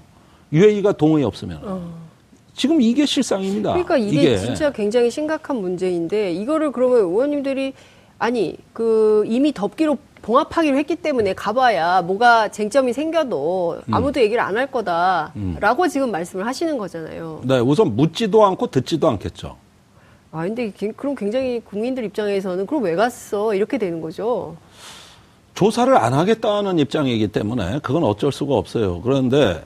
UAE가 0.54 0.94
동의 0.94 1.26
없으면. 1.26 1.60
어. 1.64 2.08
지금 2.54 2.82
이게 2.82 3.06
실상입니다. 3.06 3.72
그러니까 3.74 3.98
이게, 3.98 4.22
이게, 4.22 4.38
진짜 4.38 4.72
굉장히 4.72 5.12
심각한 5.12 5.58
문제인데 5.58 6.32
이거를 6.32 6.72
그러면 6.72 7.00
의원님들이 7.00 7.74
아니 8.18 8.56
그 8.74 9.26
이미 9.28 9.52
덮기로 9.54 9.98
봉합하기로 10.24 10.78
했기 10.78 10.96
때문에 10.96 11.34
가봐야 11.34 12.02
뭐가 12.02 12.48
쟁점이 12.50 12.94
생겨도 12.94 13.82
음. 13.88 13.94
아무도 13.94 14.20
음. 14.20 14.24
얘기를 14.24 14.42
안 14.42 14.58
할 14.58 14.72
거다라고 14.72 15.84
음. 15.84 15.90
지금 15.90 16.10
말씀을 16.10 16.46
하시는 16.48 16.78
거잖아요. 16.78 17.42
네, 17.44 17.60
우선 17.60 17.96
묻지도 17.96 18.44
않고 18.46 18.68
듣지도 18.68 19.10
않겠죠. 19.10 19.58
아 20.32 20.44
근데 20.44 20.72
그럼 20.96 21.16
굉장히 21.16 21.60
국민들 21.60 22.04
입장에서는 22.06 22.66
그럼 22.66 22.84
왜 22.84 22.96
갔어 22.96 23.54
이렇게 23.54 23.78
되는 23.78 24.02
거죠. 24.02 24.56
조사를 25.58 25.98
안 25.98 26.14
하겠다는 26.14 26.78
입장이기 26.78 27.30
때문에 27.30 27.80
그건 27.82 28.04
어쩔 28.04 28.32
수가 28.32 28.54
없어요. 28.54 29.02
그런데 29.02 29.66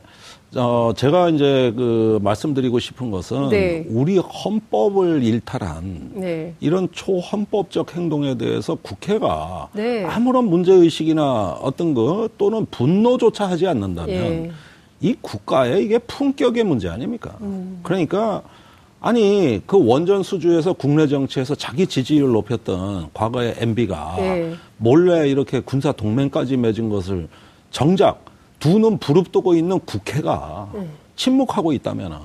어, 0.55 0.93
제가 0.95 1.27
이제 1.27 1.73
그 1.75 2.17
말씀드리고 2.23 2.79
싶은 2.79 3.11
것은 3.11 3.49
네. 3.49 3.85
우리 3.89 4.17
헌법을 4.17 5.21
일탈한 5.21 6.11
네. 6.13 6.55
이런 6.61 6.87
초헌법적 6.93 7.93
행동에 7.93 8.37
대해서 8.37 8.75
국회가 8.75 9.67
네. 9.73 10.05
아무런 10.05 10.45
문제의식이나 10.45 11.57
어떤 11.61 11.93
거 11.93 12.29
또는 12.37 12.65
분노조차 12.71 13.49
하지 13.49 13.67
않는다면 13.67 14.15
예. 14.15 14.51
이 15.01 15.13
국가의 15.19 15.83
이게 15.83 15.97
품격의 15.97 16.63
문제 16.63 16.87
아닙니까? 16.87 17.35
음. 17.41 17.81
그러니까 17.83 18.43
아니 19.03 19.59
그 19.65 19.83
원전 19.83 20.21
수주에서 20.21 20.73
국내 20.73 21.07
정치에서 21.07 21.55
자기 21.55 21.87
지지율을 21.87 22.31
높였던 22.33 23.09
과거의 23.13 23.55
MB가 23.57 24.15
네. 24.17 24.53
몰래 24.77 25.27
이렇게 25.27 25.59
군사 25.59 25.91
동맹까지 25.91 26.55
맺은 26.57 26.89
것을 26.89 27.27
정작 27.71 28.23
두 28.59 28.77
눈 28.77 28.99
부릅뜨고 28.99 29.55
있는 29.55 29.79
국회가 29.79 30.69
음. 30.75 30.87
침묵하고 31.15 31.73
있다면은 31.73 32.15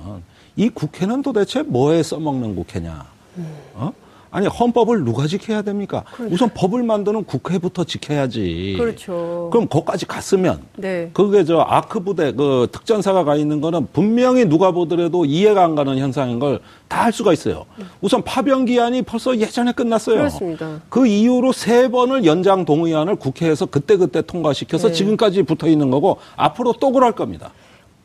이 0.55 0.69
국회는 0.69 1.23
도대체 1.23 1.63
뭐에 1.63 2.03
써먹는 2.03 2.55
국회냐? 2.55 3.05
음. 3.37 3.55
어? 3.73 3.91
아니 4.37 4.45
헌법을 4.45 5.03
누가 5.03 5.25
지켜야 5.25 5.63
됩니까? 5.63 6.03
그렇죠. 6.15 6.31
우선 6.35 6.51
법을 6.53 6.83
만드는 6.83 7.23
국회부터 7.23 7.85
지켜야지. 7.85 8.75
그렇죠. 8.77 9.49
그럼 9.51 9.67
거기까지 9.67 10.05
갔으면 10.05 10.61
네. 10.75 11.09
그게 11.11 11.43
저 11.43 11.61
아크 11.61 12.01
부대 12.01 12.31
그 12.31 12.67
특전사가 12.71 13.23
가 13.23 13.35
있는 13.35 13.61
거는 13.61 13.87
분명히 13.93 14.45
누가 14.45 14.69
보더라도 14.69 15.25
이해가 15.25 15.63
안 15.63 15.73
가는 15.73 15.97
현상인 15.97 16.37
걸다할 16.37 17.11
수가 17.13 17.33
있어요. 17.33 17.65
우선 17.99 18.21
파병 18.23 18.65
기한이 18.65 19.01
벌써 19.01 19.35
예전에 19.35 19.71
끝났어요. 19.71 20.17
그렇습니다. 20.17 20.81
그 20.87 21.07
이후로 21.07 21.51
세 21.51 21.87
번을 21.89 22.23
연장 22.25 22.63
동의안을 22.63 23.15
국회에서 23.15 23.65
그때그때 23.65 24.21
통과시켜서 24.21 24.89
네. 24.89 24.93
지금까지 24.93 25.41
붙어 25.41 25.67
있는 25.67 25.89
거고 25.89 26.19
앞으로 26.35 26.73
또 26.79 26.91
그럴 26.91 27.13
겁니다. 27.13 27.51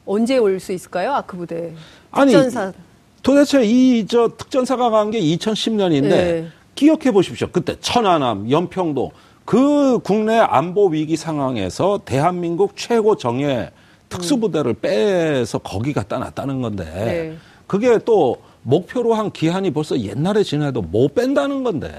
언제 0.07 0.39
올 0.39 0.59
수 0.59 0.73
있을까요? 0.73 1.13
아크 1.13 1.37
부대 1.37 1.75
특전사 2.15 2.63
아니, 2.63 2.73
도대체 3.23 3.63
이 3.65 4.05
저 4.07 4.29
특전사가 4.37 4.91
간 4.91 5.11
게 5.11 5.21
2010년인데 5.21 6.09
네. 6.09 6.49
기억해 6.75 7.13
보십시오. 7.13 7.49
그때 7.53 7.77
천안함, 7.81 8.51
연평도 8.51 9.13
그 9.45 9.99
국내 10.01 10.39
안보 10.39 10.87
위기 10.89 11.17
상황에서 11.17 12.01
대한민국 12.05 12.73
최고 12.77 13.17
정예 13.17 13.71
특수부대를 14.09 14.75
빼서 14.75 15.59
거기 15.59 15.93
갖다 15.93 16.19
놨다는 16.19 16.61
건데 16.63 16.85
네. 16.85 17.37
그게 17.67 17.99
또 18.05 18.37
목표로 18.63 19.15
한 19.15 19.31
기한이 19.31 19.71
벌써 19.73 19.99
옛날에 19.99 20.43
지나도 20.43 20.83
못 20.83 21.15
뺀다는 21.15 21.63
건데 21.65 21.91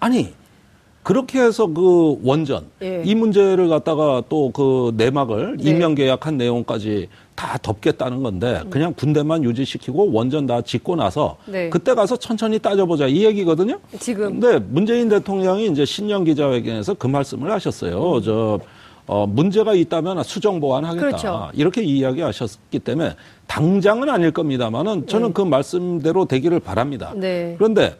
아니 0.00 0.32
그렇게 1.02 1.40
해서 1.40 1.66
그 1.66 2.18
원전 2.22 2.66
예. 2.82 3.02
이 3.04 3.14
문제를 3.14 3.68
갖다가 3.68 4.22
또 4.28 4.50
그 4.52 4.92
내막을 4.96 5.56
네. 5.58 5.70
임명 5.70 5.94
계약한 5.94 6.36
내용까지 6.36 7.08
다 7.38 7.56
덮겠다는 7.62 8.24
건데 8.24 8.62
그냥 8.68 8.92
군대만 8.94 9.44
유지시키고 9.44 10.10
원전 10.12 10.46
다 10.46 10.60
짓고 10.60 10.96
나서 10.96 11.36
네. 11.46 11.70
그때 11.70 11.94
가서 11.94 12.16
천천히 12.16 12.58
따져보자 12.58 13.06
이 13.06 13.24
얘기거든요. 13.24 13.78
지금. 14.00 14.40
근데 14.40 14.58
문재인 14.58 15.08
대통령이 15.08 15.68
이제 15.68 15.84
신년 15.84 16.24
기자회견에서 16.24 16.94
그 16.94 17.06
말씀을 17.06 17.52
하셨어요. 17.52 18.16
음. 18.16 18.22
저 18.22 18.58
어, 19.06 19.24
문제가 19.24 19.74
있다면 19.74 20.24
수정 20.24 20.58
보완하겠다. 20.58 21.06
그렇죠. 21.06 21.50
이렇게 21.54 21.80
이야기하셨기 21.84 22.80
때문에 22.80 23.14
당장은 23.46 24.08
아닐 24.08 24.32
겁니다만은 24.32 25.06
저는 25.06 25.28
네. 25.28 25.32
그 25.32 25.42
말씀대로 25.42 26.24
되기를 26.24 26.58
바랍니다. 26.58 27.12
네. 27.14 27.54
그런데 27.56 27.96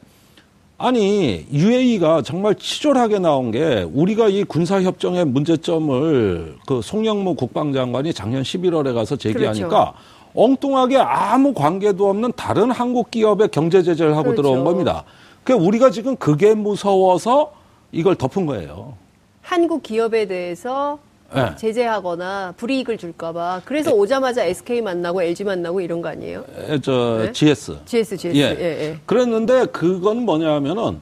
아니 0.80 1.44
UAE가 1.52 2.22
정말 2.22 2.54
치졸하게 2.54 3.18
나온 3.18 3.50
게 3.50 3.84
우리가 3.92 4.28
이 4.28 4.44
군사 4.44 4.80
협정의 4.80 5.24
문제점을 5.24 6.54
그 6.66 6.80
송영무 6.82 7.34
국방장관이 7.34 8.14
작년 8.14 8.42
11월에 8.42 8.94
가서 8.94 9.16
제기하니까 9.16 9.68
그렇죠. 9.68 9.94
엉뚱하게 10.36 10.98
아무 10.98 11.52
관계도 11.52 12.08
없는 12.08 12.32
다른 12.36 12.70
한국 12.70 13.10
기업의 13.10 13.48
경제 13.48 13.82
제재를 13.82 14.12
하고 14.12 14.30
그렇죠. 14.30 14.42
들어온 14.42 14.64
겁니다. 14.64 15.02
그 15.42 15.52
우리가 15.52 15.90
지금 15.90 16.14
그게 16.14 16.54
무서워서 16.54 17.52
이걸 17.90 18.14
덮은 18.14 18.46
거예요. 18.46 18.94
한국 19.42 19.82
기업에 19.82 20.28
대해서 20.28 21.00
네. 21.34 21.54
제재하거나 21.56 22.54
불이익을 22.56 22.96
줄까봐 22.96 23.62
그래서 23.64 23.92
오자마자 23.92 24.44
SK 24.44 24.80
만나고 24.80 25.22
LG 25.22 25.44
만나고 25.44 25.80
이런 25.80 26.00
거 26.00 26.08
아니에요? 26.08 26.44
에, 26.56 26.78
저 26.80 27.18
네? 27.26 27.32
GS. 27.32 27.78
GS, 27.84 28.16
GS. 28.16 28.36
예. 28.36 28.42
예, 28.58 28.64
예. 28.64 28.98
그랬는데 29.04 29.66
그건 29.66 30.24
뭐냐면은 30.24 31.00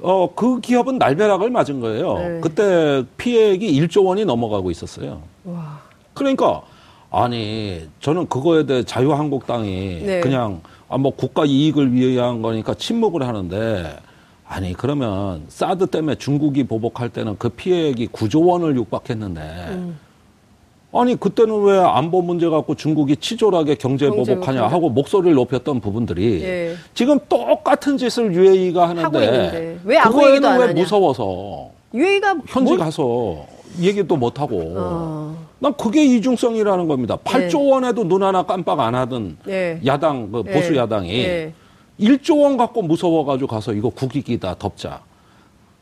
어, 0.00 0.32
그 0.34 0.60
기업은 0.60 0.98
날벼락을 0.98 1.50
맞은 1.50 1.80
거예요. 1.80 2.14
네. 2.18 2.40
그때 2.40 3.04
피해액이 3.16 3.80
1조 3.80 4.04
원이 4.04 4.24
넘어가고 4.24 4.70
있었어요. 4.70 5.22
와. 5.44 5.80
그러니까 6.14 6.62
아니 7.10 7.88
저는 8.00 8.28
그거에 8.28 8.66
대해 8.66 8.82
자유한국당이 8.82 10.02
네. 10.04 10.20
그냥 10.20 10.60
아, 10.88 10.98
뭐 10.98 11.12
국가 11.14 11.44
이익을 11.44 11.92
위한 11.92 12.42
거니까 12.42 12.74
침묵을 12.74 13.26
하는데 13.26 13.96
아니 14.48 14.72
그러면 14.72 15.44
사드 15.48 15.88
때문에 15.88 16.14
중국이 16.16 16.64
보복할 16.64 17.10
때는 17.10 17.36
그 17.38 17.50
피해액이 17.50 18.08
9조 18.08 18.46
원을 18.46 18.76
육박했는데 18.76 19.40
음. 19.40 19.98
아니 20.92 21.16
그때는 21.16 21.64
왜 21.64 21.78
안보 21.78 22.22
문제 22.22 22.48
갖고 22.48 22.74
중국이 22.74 23.16
치졸하게 23.16 23.74
경제 23.74 24.08
보복하냐 24.08 24.66
하고 24.66 24.88
목소리를 24.88 25.34
높였던 25.34 25.80
부분들이 25.80 26.42
예. 26.42 26.74
지금 26.94 27.18
똑같은 27.28 27.98
짓을 27.98 28.34
UAE가 28.34 28.88
하는데 28.88 29.78
왜안왜 29.84 30.72
무서워서 30.72 31.70
UAE가 31.92 32.36
현지 32.46 32.70
뭘... 32.72 32.78
가서 32.78 33.46
얘기도 33.80 34.16
못 34.16 34.40
하고 34.40 34.74
어. 34.76 35.36
난 35.58 35.74
그게 35.74 36.04
이중성이라는 36.04 36.88
겁니다. 36.88 37.18
8조 37.22 37.66
예. 37.66 37.70
원에도 37.70 38.04
눈 38.04 38.22
하나 38.22 38.42
깜빡 38.44 38.80
안 38.80 38.94
하던 38.94 39.36
예. 39.46 39.78
야당 39.84 40.32
그 40.32 40.42
보수 40.42 40.72
예. 40.72 40.78
야당이 40.78 41.52
예. 42.00 42.06
1조 42.06 42.42
원 42.42 42.56
갖고 42.56 42.82
무서워가지고 42.82 43.48
가서 43.48 43.72
이거 43.72 43.88
국익이다 43.90 44.56
덮자. 44.58 45.00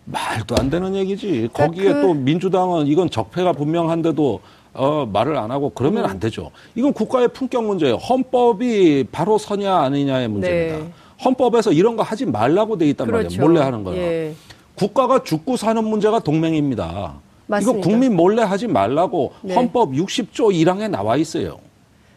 말도 0.04 0.54
안 0.56 0.70
되는 0.70 0.94
얘기지. 0.94 1.48
그러니까 1.52 1.66
거기에 1.66 1.92
그... 1.92 2.00
또 2.02 2.14
민주당은 2.14 2.86
이건 2.86 3.10
적폐가 3.10 3.52
분명한데도 3.52 4.40
어, 4.74 5.08
말을 5.10 5.36
안 5.36 5.50
하고 5.50 5.70
그러면 5.70 6.04
음. 6.04 6.10
안 6.10 6.20
되죠. 6.20 6.50
이건 6.74 6.92
국가의 6.92 7.28
품격 7.28 7.64
문제예요. 7.64 7.96
헌법이 7.96 9.04
바로 9.10 9.38
서냐 9.38 9.74
아니냐의 9.78 10.28
문제입니다. 10.28 10.78
네. 10.78 10.92
헌법에서 11.24 11.72
이런 11.72 11.96
거 11.96 12.02
하지 12.02 12.26
말라고 12.26 12.76
돼 12.76 12.88
있단 12.90 13.06
그렇죠. 13.06 13.24
말이에요. 13.24 13.42
몰래 13.42 13.60
하는 13.60 13.84
거예요. 13.84 14.02
예. 14.02 14.34
국가가 14.74 15.22
죽고 15.22 15.56
사는 15.56 15.82
문제가 15.82 16.20
동맹입니다. 16.20 17.14
맞습니다. 17.46 17.78
이거 17.78 17.88
국민 17.88 18.14
몰래 18.14 18.42
하지 18.42 18.66
말라고 18.66 19.32
네. 19.42 19.54
헌법 19.54 19.92
60조 19.92 20.52
1항에 20.52 20.90
나와 20.90 21.16
있어요. 21.16 21.58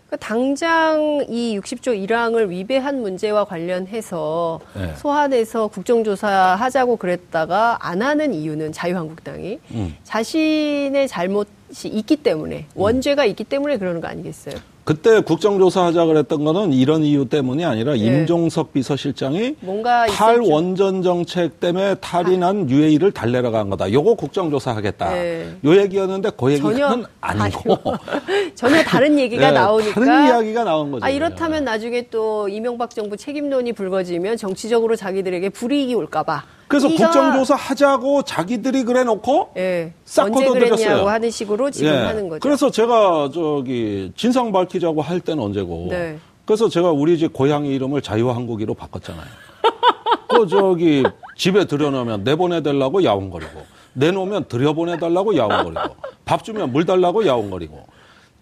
그러니까 0.10 0.18
당장 0.18 1.24
이 1.30 1.60
60조 1.60 2.08
1항을 2.08 2.50
위배한 2.50 3.02
문제와 3.02 3.46
관련해서 3.46 4.60
네. 4.76 4.96
소환해서 4.96 5.68
국정조사 5.68 6.28
하자고 6.56 6.96
그랬다가 6.98 7.78
안 7.80 8.02
하는 8.02 8.34
이유는 8.34 8.72
자유한국당이 8.72 9.60
음. 9.72 9.96
자신의 10.04 11.08
잘못이 11.08 11.88
있기 11.90 12.18
때문에 12.18 12.66
원죄가 12.74 13.26
있기 13.26 13.44
때문에 13.44 13.78
그러는 13.78 14.02
거 14.02 14.08
아니겠어요? 14.08 14.56
그때 14.90 15.20
국정조사 15.22 15.86
하자 15.86 16.06
그랬던 16.06 16.44
거는 16.44 16.74
이런 16.74 17.04
이유 17.04 17.30
때문이 17.30 17.64
아니라 17.64 17.92
네. 17.94 18.00
임종석 18.00 18.74
비서실장이 18.74 19.58
뭔가 19.60 20.08
탈원전 20.08 21.04
정책 21.04 21.60
때문에 21.60 21.94
탈이 22.02 22.40
난 22.40 22.68
UAE를 22.68 23.12
달래러 23.12 23.52
간 23.52 23.70
거다. 23.70 23.94
요거 23.94 24.16
국정조사 24.16 24.76
하겠다. 24.76 25.12
네. 25.12 25.48
요 25.64 25.80
얘기였는데 25.80 26.32
그 26.36 26.52
얘기는 26.54 27.04
아니고 27.22 27.78
전혀 28.56 28.82
다른 28.82 29.20
얘기가 29.20 29.50
네, 29.50 29.52
나오니까 29.52 29.94
다른 29.94 30.26
이야기가 30.26 30.64
나온 30.64 30.90
거죠. 30.90 31.06
아 31.06 31.10
이렇다면 31.12 31.66
나중에 31.66 32.08
또 32.10 32.50
이명박 32.50 32.90
정부 32.90 33.16
책임론이 33.16 33.74
불거지면 33.74 34.38
정치적으로 34.38 34.96
자기들에게 34.96 35.50
불이익이 35.50 35.94
올까 35.94 36.24
봐. 36.24 36.46
그래서 36.70 36.88
국정조사 36.88 37.56
하자고 37.56 38.22
자기들이 38.22 38.84
그래 38.84 39.04
놓고 39.04 39.50
예. 39.58 39.92
싹 40.06 40.30
걷어들였어요. 40.30 41.08
하는 41.08 41.32
식으로 41.32 41.72
지금 41.72 41.92
예. 41.92 41.98
하는 41.98 42.30
거죠. 42.30 42.40
그래서 42.42 42.70
제가 42.70 43.32
저기 43.34 44.12
진상 44.16 44.52
밝히자고 44.52 45.02
할 45.02 45.20
때는 45.20 45.44
언제고. 45.44 45.88
네. 45.90 46.20
그래서 46.46 46.70
제가 46.70 46.92
우리 46.92 47.18
집 47.18 47.34
고향의 47.34 47.74
이름을 47.74 48.04
자유한국이로 48.04 48.76
바꿨잖아요. 48.76 49.26
그 50.30 50.48
저기 50.48 51.04
집에 51.36 51.66
들여놓으면 51.66 52.24
내보내달라고 52.24 53.04
야옹거리고 53.04 53.62
내놓으면 53.94 54.46
들여보내달라고 54.48 55.38
야옹거리고 55.38 55.96
밥 56.24 56.44
주면 56.44 56.72
물 56.72 56.86
달라고 56.86 57.26
야옹거리고 57.26 57.84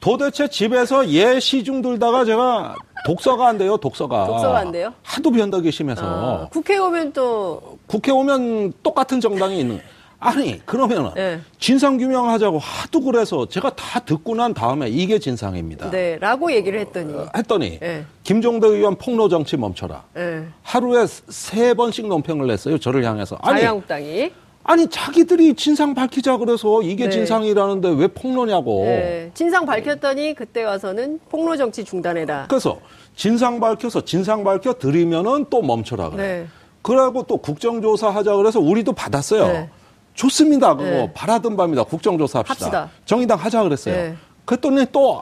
도대체 0.02 0.50
집에서 0.50 1.08
예 1.10 1.40
시중 1.40 1.82
들다가 1.82 2.26
제가 2.26 2.76
독서가 3.06 3.48
안 3.48 3.58
돼요, 3.58 3.78
독서가. 3.78 4.28
독서가 4.28 4.58
안 4.60 4.72
돼요? 4.72 4.94
하도 5.02 5.32
변덕이 5.32 5.72
심해서. 5.72 6.02
아, 6.04 6.50
국회 6.50 6.78
오면 6.78 7.14
또. 7.14 7.77
국회 7.88 8.12
오면 8.12 8.74
똑같은 8.84 9.20
정당이 9.20 9.60
있는. 9.60 9.80
아니, 10.20 10.66
그러면은. 10.66 11.12
네. 11.16 11.40
진상 11.60 11.98
규명 11.98 12.30
하자고 12.30 12.58
하도 12.58 13.02
그래서 13.02 13.48
제가 13.48 13.76
다 13.76 14.00
듣고 14.00 14.36
난 14.36 14.54
다음에 14.54 14.90
이게 14.90 15.20
진상입니다. 15.20 15.92
네, 15.92 16.18
라고 16.20 16.52
얘기를 16.52 16.80
했더니. 16.80 17.14
어, 17.14 17.30
했더니. 17.36 17.80
네. 17.80 18.04
김종대 18.24 18.68
의원 18.68 18.96
폭로 18.96 19.30
정치 19.30 19.58
멈춰라. 19.58 20.04
네. 20.16 20.46
하루에 20.64 21.06
세 21.08 21.74
번씩 21.76 22.08
논평을 22.08 22.48
냈어요, 22.48 22.78
저를 22.80 23.06
향해서. 23.06 23.38
아니. 23.42 23.60
자유한국당이. 23.60 24.32
아니 24.70 24.86
자기들이 24.90 25.54
진상 25.54 25.94
밝히자 25.94 26.36
그래서 26.38 26.82
이게 26.82 27.06
네. 27.06 27.10
진상이라는데 27.10 27.90
왜 27.90 28.08
폭로냐고. 28.08 28.84
네. 28.84 29.32
진상 29.34 29.66
밝혔더니 29.66 30.34
그때 30.34 30.64
와서는 30.64 31.22
폭로 31.30 31.56
정치 31.56 31.86
중단해라. 31.86 32.48
그래서 32.50 32.78
진상 33.16 33.62
밝혀서 33.62 34.04
진상 34.04 34.44
밝혀 34.44 34.74
드리면은 34.74 35.46
또 35.50 35.62
멈춰라 35.62 36.10
그래. 36.10 36.48
네. 36.78 36.94
그러고 36.94 37.24
또 37.24 37.38
국정조사 37.38 38.10
하자 38.10 38.36
그래서 38.36 38.60
우리도 38.60 38.94
받았어요. 38.94 39.48
네. 39.48 39.70
좋습니다. 40.14 40.76
그거 40.76 40.90
네. 40.90 41.12
바라던 41.14 41.56
밤이다. 41.58 41.84
국정조사 41.84 42.40
합시다. 42.40 42.54
합시다. 42.66 42.90
정의당 43.06 43.38
하자 43.38 43.64
그랬어요. 43.64 43.96
네. 43.96 44.16
그랬더니 44.46 44.86
또 44.92 45.22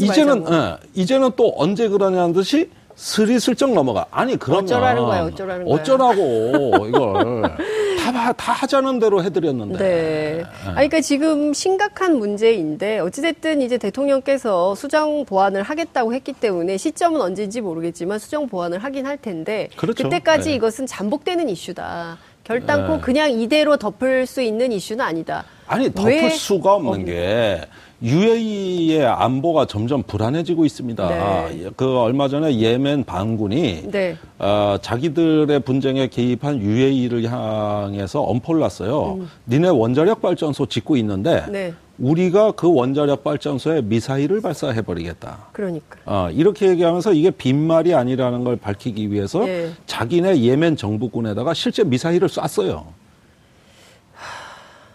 이제는 0.00 0.44
예, 0.52 0.76
이제는 0.94 1.30
또 1.36 1.54
언제 1.56 1.88
그러냐는 1.88 2.32
듯이 2.32 2.70
스리슬쩍 2.96 3.72
넘어가. 3.72 4.06
아니 4.10 4.36
그러면 4.36 4.64
어쩌라는 4.64 5.04
거야, 5.04 5.24
어쩌라는 5.24 5.64
거야. 5.66 5.74
어쩌라고 5.74 6.86
이걸 6.88 7.42
다, 8.12 8.32
다 8.32 8.52
하자는 8.52 8.98
대로 8.98 9.22
해드렸는데. 9.22 9.78
네. 9.78 10.44
아, 10.66 10.72
그러니까 10.72 11.00
지금 11.00 11.52
심각한 11.52 12.18
문제인데 12.18 12.98
어찌됐든 13.00 13.62
이제 13.62 13.78
대통령께서 13.78 14.74
수정 14.74 15.24
보완을 15.24 15.62
하겠다고 15.62 16.14
했기 16.14 16.32
때문에 16.32 16.76
시점은 16.76 17.20
언제인지 17.20 17.60
모르겠지만 17.60 18.18
수정 18.18 18.48
보완을 18.48 18.78
하긴 18.78 19.06
할 19.06 19.16
텐데 19.16 19.68
그렇죠. 19.76 20.04
그때까지 20.04 20.50
네. 20.50 20.54
이것은 20.56 20.86
잠복되는 20.86 21.48
이슈다. 21.48 22.18
결단코 22.44 22.96
네. 22.96 23.00
그냥 23.00 23.30
이대로 23.30 23.76
덮을 23.76 24.26
수 24.26 24.42
있는 24.42 24.70
이슈는 24.72 25.04
아니다. 25.04 25.44
아니 25.66 25.92
덮을 25.92 26.10
왜? 26.10 26.28
수가 26.30 26.74
없는 26.74 27.04
게 27.06 27.60
UAE의 28.02 29.06
안보가 29.06 29.66
점점 29.66 30.02
불안해지고 30.02 30.66
있습니다. 30.66 31.08
네. 31.08 31.70
그 31.76 31.98
얼마 31.98 32.28
전에 32.28 32.58
예멘 32.58 33.04
반군이 33.04 33.90
네. 33.90 34.16
어, 34.38 34.76
자기들의 34.82 35.60
분쟁에 35.60 36.08
개입한 36.08 36.60
UAE를 36.60 37.24
향해서 37.24 38.20
엄포를 38.20 38.60
놨어요. 38.60 39.20
니네 39.48 39.68
원자력 39.68 40.20
발전소 40.20 40.66
짓고 40.66 40.96
있는데 40.98 41.44
음. 41.46 41.52
네. 41.52 41.74
우리가 41.98 42.52
그 42.52 42.72
원자력 42.72 43.22
발전소에 43.22 43.82
미사일을 43.82 44.40
발사해 44.40 44.82
버리겠다. 44.82 45.46
그러니까. 45.52 45.96
어, 46.04 46.28
이렇게 46.30 46.68
얘기하면서 46.68 47.12
이게 47.14 47.30
빈말이 47.30 47.94
아니라는 47.94 48.42
걸 48.42 48.56
밝히기 48.56 49.12
위해서 49.12 49.48
예. 49.48 49.70
자기네 49.86 50.40
예멘 50.42 50.76
정부군에다가 50.76 51.54
실제 51.54 51.84
미사일을 51.84 52.28
쐈어요. 52.28 52.86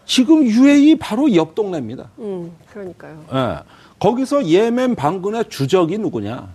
지금 0.10 0.43
UAE 0.43 0.95
바로 0.95 1.34
옆 1.36 1.54
동네입니다. 1.54 2.10
음, 2.17 2.52
그러니까요. 2.74 3.24
예. 3.32 3.60
거기서 4.00 4.43
예멘 4.48 4.95
반군의 4.95 5.45
주적이 5.50 6.00
누구냐? 6.00 6.50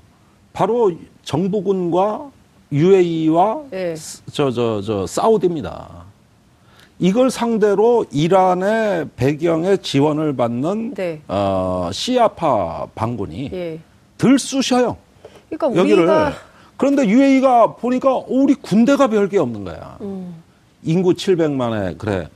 바로 0.53 0.91
정부군과 1.23 2.33
UAE와 2.73 3.63
예. 3.73 3.95
저저 4.33 4.83
저 4.83 5.07
사우디입니다. 5.07 5.89
이걸 6.99 7.31
상대로 7.31 8.05
이란의 8.11 9.11
배경에 9.15 9.77
지원을 9.77 10.35
받는 10.35 10.95
네. 10.95 11.23
어, 11.29 11.91
시아파 11.93 12.89
반군이 12.97 13.51
예. 13.53 13.79
들쑤셔요. 14.19 14.97
그러니까 15.49 15.81
여기를. 15.81 15.99
우리가 16.03 16.33
그런데 16.77 17.07
UAE가 17.07 17.77
보니까 17.77 18.17
어, 18.17 18.25
우리 18.29 18.55
군대가 18.55 19.07
별게 19.07 19.39
없는 19.39 19.63
거야. 19.63 19.97
음. 20.01 20.43
인구 20.83 21.13
700만에 21.13 21.97
그래 21.99 22.29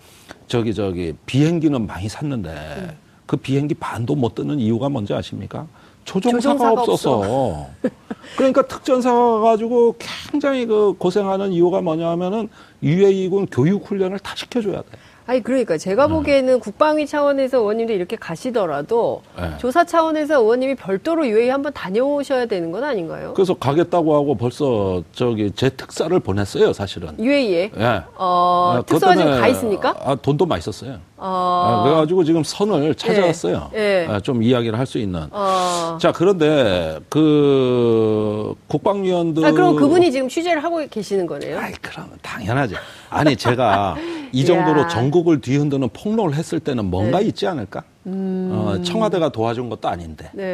저기 0.48 0.74
저기 0.74 1.14
비행기는 1.26 1.86
많이 1.86 2.08
샀는데 2.08 2.50
음. 2.50 2.96
그 3.26 3.36
비행기 3.36 3.74
반도 3.74 4.16
못 4.16 4.34
뜨는 4.34 4.58
이유가 4.58 4.88
뭔지 4.88 5.12
아십니까? 5.12 5.66
조종사가, 6.04 6.40
조종사가 6.40 6.82
없어서. 6.82 7.66
그러니까 8.36 8.62
특전사가 8.66 9.40
가지고 9.40 9.94
굉장히 10.30 10.64
그 10.64 10.94
고생하는 10.98 11.52
이유가 11.52 11.82
뭐냐면은 11.82 12.48
UAE군 12.82 13.46
교육 13.50 13.88
훈련을 13.90 14.18
다 14.18 14.34
시켜줘야 14.34 14.80
돼. 14.80 14.88
아니 15.28 15.42
그러니까 15.42 15.76
제가 15.76 16.06
보기에는 16.06 16.58
국방위 16.58 17.06
차원에서 17.06 17.58
의원님들 17.58 17.94
이렇게 17.94 18.16
가시더라도 18.16 19.20
네. 19.38 19.58
조사 19.58 19.84
차원에서 19.84 20.40
의원님이 20.40 20.74
별도로 20.74 21.28
UAE 21.28 21.50
한번 21.50 21.70
다녀오셔야 21.74 22.46
되는 22.46 22.72
건 22.72 22.82
아닌가요? 22.82 23.34
그래서 23.34 23.52
가겠다고 23.52 24.14
하고 24.14 24.34
벌써 24.34 25.02
저기 25.12 25.50
제 25.50 25.68
특사를 25.68 26.18
보냈어요, 26.18 26.72
사실은. 26.72 27.10
UAE에 27.18 27.72
예. 27.76 28.02
어, 28.16 28.76
아, 28.78 28.82
특사가 28.86 29.16
지금 29.16 29.38
가 29.38 29.48
있습니까? 29.48 29.94
아, 30.02 30.14
돈도 30.14 30.46
많이 30.46 30.62
썼어요. 30.62 30.98
아, 31.20 31.80
어, 31.80 31.82
그래가지고 31.84 32.24
지금 32.24 32.42
선을 32.44 32.94
찾아왔어요. 32.94 33.70
예. 33.74 34.06
아, 34.08 34.20
좀 34.20 34.42
이야기를 34.42 34.78
할 34.78 34.86
수 34.86 34.98
있는. 34.98 35.26
어. 35.32 35.98
자, 36.00 36.12
그런데 36.12 36.98
그 37.10 38.54
국방위원들. 38.68 39.44
아, 39.44 39.52
그럼 39.52 39.76
그분이 39.76 40.10
지금 40.12 40.28
취재를 40.28 40.62
하고 40.64 40.82
계시는 40.88 41.26
거네요. 41.26 41.58
아이, 41.58 41.72
그러면 41.82 42.12
당연하죠. 42.22 42.76
아니, 43.10 43.36
제가 43.36 43.96
이 44.32 44.44
정도로 44.46 44.80
야. 44.80 44.86
네. 44.86 44.94
전국을 44.94 45.40
뒤흔드는 45.40 45.90
폭로를 45.92 46.34
했을 46.36 46.58
때는 46.60 46.86
뭔가 46.86 47.20
있지 47.20 47.46
않을까? 47.46 47.82
어, 48.06 48.76
청와대가 48.82 49.28
도와준 49.28 49.68
것도 49.68 49.88
아닌데. 49.88 50.30
음. 50.34 50.38
네. 50.38 50.44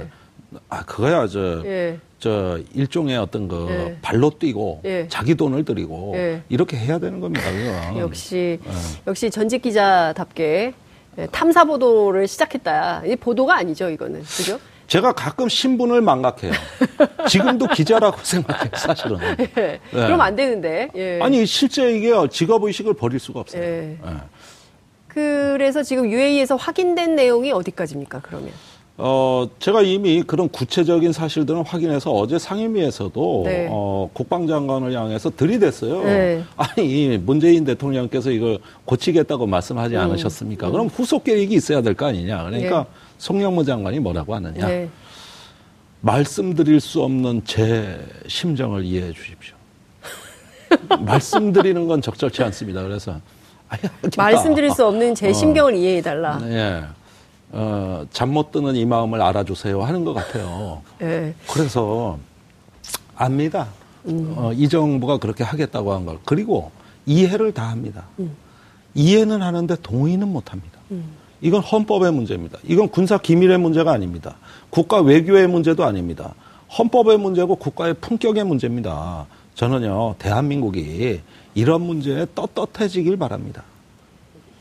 예. 0.00 0.08
아, 0.68 0.84
그거야, 0.84 1.26
저, 1.28 1.62
예. 1.64 1.98
저, 2.18 2.58
일종의 2.74 3.16
어떤 3.16 3.48
그 3.48 3.66
예. 3.70 3.98
발로 4.02 4.30
뛰고 4.30 4.80
예. 4.84 5.06
자기 5.08 5.34
돈을 5.34 5.64
들이고 5.64 6.12
예. 6.16 6.42
이렇게 6.48 6.76
해야 6.76 6.98
되는 6.98 7.20
겁니다, 7.20 7.44
그거. 7.50 8.00
역시 8.00 8.58
네. 8.62 8.70
역시 9.06 9.30
전직 9.30 9.62
기자답게 9.62 10.74
예, 11.18 11.26
탐사 11.32 11.64
보도를 11.64 12.26
시작했다. 12.28 13.02
이 13.06 13.16
보도가 13.16 13.56
아니죠, 13.56 13.90
이거는. 13.90 14.22
그죠? 14.22 14.58
제가 14.86 15.12
가끔 15.12 15.48
신분을 15.48 16.00
망각해요. 16.00 16.52
지금도 17.28 17.68
기자라고 17.68 18.18
생각해요, 18.24 18.70
사실은. 18.74 19.18
예. 19.56 19.80
그럼 19.92 20.20
안 20.20 20.34
되는데. 20.34 20.88
예. 20.96 21.20
아니, 21.22 21.46
실제 21.46 21.92
이게 21.92 22.12
직업의식을 22.28 22.94
버릴 22.94 23.20
수가 23.20 23.40
없어요. 23.40 23.62
예. 23.62 23.98
예. 24.04 24.16
그래서 25.06 25.82
지금 25.82 26.10
UAE에서 26.10 26.56
확인된 26.56 27.14
내용이 27.14 27.52
어디까지입니까, 27.52 28.20
그러면? 28.22 28.50
어, 29.02 29.48
제가 29.58 29.80
이미 29.80 30.22
그런 30.22 30.48
구체적인 30.50 31.12
사실들은 31.12 31.62
확인해서 31.64 32.12
어제 32.12 32.38
상임위에서도 32.38 33.42
네. 33.46 33.68
어, 33.70 34.10
국방장관을 34.12 34.92
향해서 34.92 35.30
들이댔어요. 35.30 36.04
네. 36.04 36.44
아니, 36.56 37.16
문재인 37.16 37.64
대통령께서 37.64 38.30
이걸 38.30 38.58
고치겠다고 38.84 39.46
말씀하지 39.46 39.94
음. 39.96 40.00
않으셨습니까? 40.00 40.70
그럼 40.70 40.88
후속 40.88 41.24
계획이 41.24 41.54
있어야 41.54 41.80
될 41.82 41.94
거 41.94 42.06
아니냐. 42.06 42.44
그러니까 42.44 42.78
네. 42.80 42.86
송영무 43.18 43.64
장관이 43.64 44.00
뭐라고 44.00 44.34
하느냐. 44.34 44.66
네. 44.66 44.88
말씀드릴 46.02 46.80
수 46.80 47.02
없는 47.02 47.42
제 47.44 47.98
심정을 48.26 48.84
이해해 48.84 49.12
주십시오. 49.12 49.54
말씀드리는 51.00 51.86
건 51.88 52.00
적절치 52.02 52.42
않습니다. 52.44 52.82
그래서 52.82 53.20
아니. 53.68 53.82
말씀드릴 54.16 54.70
수 54.72 54.86
없는 54.86 55.14
제 55.14 55.30
어. 55.30 55.32
심경을 55.32 55.74
이해해 55.74 56.02
달라. 56.02 56.38
예. 56.44 56.82
어, 57.52 58.04
잠 58.12 58.30
못 58.30 58.52
드는 58.52 58.76
이 58.76 58.84
마음을 58.84 59.20
알아주세요 59.20 59.82
하는 59.82 60.04
것 60.04 60.14
같아요. 60.14 60.82
예. 61.02 61.34
그래서 61.50 62.18
압니다. 63.16 63.68
어, 64.36 64.52
이 64.54 64.68
정부가 64.68 65.18
그렇게 65.18 65.42
하겠다고 65.44 65.92
한 65.92 66.06
걸. 66.06 66.18
그리고 66.24 66.70
이해를 67.06 67.52
다 67.52 67.68
합니다. 67.70 68.04
이해는 68.94 69.42
하는데 69.42 69.76
동의는 69.82 70.28
못 70.28 70.52
합니다. 70.52 70.78
이건 71.40 71.60
헌법의 71.62 72.12
문제입니다. 72.12 72.58
이건 72.64 72.88
군사 72.88 73.18
기밀의 73.18 73.58
문제가 73.58 73.92
아닙니다. 73.92 74.36
국가 74.70 75.00
외교의 75.00 75.48
문제도 75.48 75.84
아닙니다. 75.84 76.34
헌법의 76.78 77.18
문제고 77.18 77.56
국가의 77.56 77.94
품격의 77.94 78.44
문제입니다. 78.44 79.26
저는요, 79.54 80.14
대한민국이 80.18 81.20
이런 81.54 81.82
문제에 81.82 82.26
떳떳해지길 82.34 83.16
바랍니다. 83.16 83.64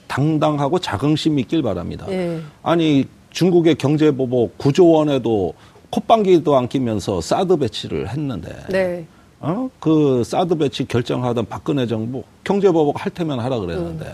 당당하고 0.09 0.79
자긍심 0.79 1.39
있길 1.39 1.61
바랍니다. 1.61 2.05
예. 2.09 2.41
아니 2.63 3.05
중국의 3.29 3.75
경제 3.75 4.11
보복 4.11 4.57
9조 4.57 4.91
원에도 4.93 5.53
콧방귀도 5.91 6.57
안 6.57 6.67
끼면서 6.67 7.21
사드 7.21 7.57
배치를 7.57 8.09
했는데 8.09 8.53
네. 8.69 9.05
어? 9.39 9.69
그 9.79 10.23
사드 10.25 10.55
배치 10.57 10.85
결정하던 10.85 11.45
박근혜 11.45 11.87
정부 11.87 12.23
경제 12.43 12.69
보복 12.71 13.05
할 13.05 13.11
테면 13.13 13.39
하라 13.39 13.59
그랬는데 13.59 14.05
음. 14.05 14.13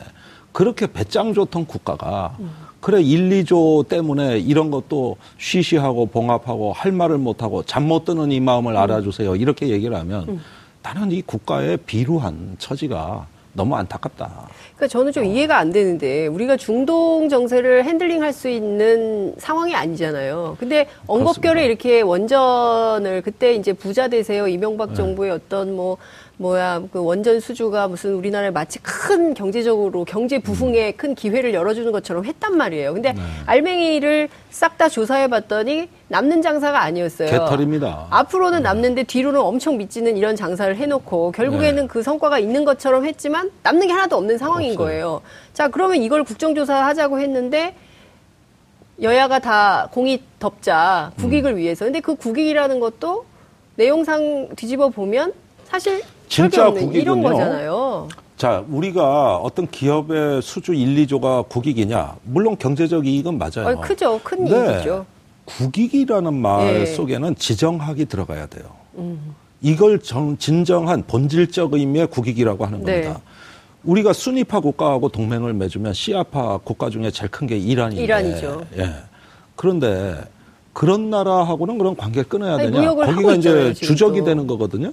그렇게 0.52 0.86
배짱 0.86 1.34
좋던 1.34 1.66
국가가 1.66 2.38
그래 2.82 3.02
1, 3.02 3.30
2조 3.44 3.88
때문에 3.88 4.38
이런 4.40 4.70
것도 4.72 5.18
쉬쉬하고 5.38 6.06
봉합하고 6.08 6.72
할 6.74 6.92
말을 6.92 7.18
못하고 7.18 7.64
잠 7.64 7.88
못 7.88 8.06
드는 8.06 8.32
이 8.32 8.40
음. 8.40 8.46
마음을 8.46 8.76
알아주세요. 8.78 9.38
이렇게 9.38 9.70
얘기를 9.70 9.96
하면 9.96 10.40
나는 10.84 11.12
이 11.12 11.22
국가의 11.22 11.78
비루한 11.78 12.56
처지가 12.60 13.28
너무 13.56 13.76
안타깝다. 13.76 14.50
그러니까 14.76 14.88
저는 14.88 15.08
어. 15.08 15.12
좀 15.12 15.26
이해가 15.26 15.58
안 15.58 15.72
되는데 15.72 16.28
우리가 16.28 16.58
중동 16.58 17.30
정세를 17.30 17.86
핸들링할 17.86 18.34
수 18.34 18.50
있는 18.50 19.34
상황이 19.38 19.74
아니잖아요. 19.74 20.58
근데 20.60 20.88
엉겁결에 21.08 21.62
그렇습니다. 21.62 21.62
이렇게 21.62 22.02
원전을 22.02 23.22
그때 23.22 23.54
이제 23.54 23.74
부자 23.74 24.08
되세요 24.10 24.48
이명박 24.48 24.90
네. 24.90 24.96
정부의 24.96 25.32
어떤 25.32 25.76
뭐 25.76 25.98
뭐야 26.38 26.84
그 26.92 27.04
원전 27.04 27.40
수주가 27.40 27.88
무슨 27.88 28.14
우리나라에 28.16 28.52
마치 28.52 28.80
큰 28.80 29.34
경제적으로 29.34 30.04
경제 30.04 30.40
부흥에 30.40 30.92
큰 30.94 31.16
기회를 31.16 31.54
열어주는 31.54 31.92
것처럼 31.92 32.26
했단 32.26 32.58
말이에요. 32.58 32.94
근데 32.94 33.14
네. 33.14 33.22
알맹이를 33.46 34.30
싹 34.50 34.76
다 34.76 34.90
조사해봤더니 34.90 35.88
남는 36.10 36.42
장사가 36.42 36.82
아니었어요. 36.82 37.30
개털입니다. 37.30 38.08
앞으로는 38.10 38.62
남는데 38.62 39.04
뒤로는 39.04 39.40
엄청 39.40 39.78
미치는 39.78 40.18
이런 40.18 40.36
장사를 40.36 40.76
해놓고 40.76 41.32
결국에는 41.32 41.84
네. 41.84 41.88
그 41.88 42.04
성과가 42.04 42.40
있는 42.40 42.66
것처럼 42.66 43.06
했지만 43.06 43.52
남는 43.64 43.88
게 43.88 43.94
하나도 43.94 44.18
없는 44.18 44.38
상황인 44.38 44.72
없어요. 44.72 44.86
거예요. 44.86 45.22
자, 45.54 45.70
그러면 45.70 46.02
이걸 46.02 46.26
국정조사 46.26 46.86
하자고 46.88 47.22
했는데 47.22 47.74
여야가 49.02 49.40
다 49.40 49.88
공이 49.92 50.22
덮자 50.40 51.14
국익을 51.18 51.52
음. 51.54 51.58
위해서. 51.58 51.86
근데 51.86 52.02
그 52.02 52.16
국익이라는 52.16 52.82
것도 52.82 53.26
내용상 53.76 54.50
뒤집어 54.58 54.90
보면 54.90 55.34
사실 55.64 56.02
진짜 56.28 56.70
국익은요. 56.72 57.22
거잖아요. 57.22 58.08
자, 58.38 58.64
우리가 58.70 59.38
어떤 59.38 59.68
기업의 59.68 60.42
수주 60.42 60.74
1, 60.74 61.06
2조가 61.08 61.48
국익이냐? 61.48 62.16
물론 62.24 62.58
경제적 62.58 63.08
이익은 63.08 63.38
맞아요. 63.38 63.78
어, 63.78 63.82
크죠. 63.82 64.20
큰 64.24 64.46
이익이죠. 64.48 65.06
국익이라는 65.46 66.34
말 66.34 66.68
예. 66.76 66.80
음. 66.82 66.86
속에는 66.86 67.36
지정학이 67.36 68.06
들어가야 68.06 68.48
돼요. 68.48 68.66
이걸 69.62 70.00
정- 70.00 70.38
진정한 70.38 71.04
본질적 71.08 71.74
의미의 71.74 72.08
국익이라고 72.08 72.66
하는 72.66 72.84
네. 72.84 73.02
겁니다. 73.04 73.22
우리가 73.84 74.14
순위파 74.14 74.60
국가하고 74.60 75.10
동맹을 75.10 75.54
맺으면 75.54 75.94
시아파 75.94 76.58
국가 76.64 76.90
중에 76.90 77.12
제일 77.12 77.30
큰 77.30 77.46
게 77.48 77.56
이란인데. 77.58 78.04
이란이죠. 78.04 78.66
예. 78.78 78.90
그런데 79.56 80.16
그런 80.74 81.10
나라하고는 81.10 81.78
그런 81.78 81.96
관계를 81.96 82.28
끊어야 82.28 82.56
아니, 82.56 82.72
되냐? 82.72 82.94
거기가 82.96 83.34
이제 83.36 83.50
있잖아요, 83.50 83.74
주적이 83.74 84.20
또. 84.20 84.26
되는 84.26 84.48
거거든요. 84.48 84.92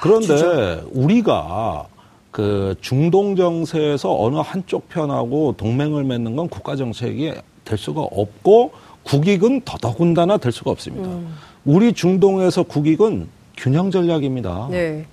그런데 0.00 0.26
주적. 0.26 0.90
우리가 0.92 1.86
그 2.30 2.74
중동 2.80 3.36
정세에서 3.36 4.20
어느 4.20 4.36
한쪽 4.36 4.88
편하고 4.88 5.54
동맹을 5.56 6.04
맺는 6.04 6.36
건 6.36 6.48
국가 6.48 6.76
정책이 6.76 7.32
될 7.64 7.78
수가 7.78 8.02
없고 8.02 8.72
국익은 9.04 9.62
더더군다나 9.64 10.36
될 10.38 10.50
수가 10.50 10.70
없습니다. 10.70 11.08
음. 11.08 11.34
우리 11.64 11.92
중동에서 11.92 12.62
국익은 12.64 13.28
균형 13.56 13.90
전략입니다. 13.90 14.68
네. 14.70 15.06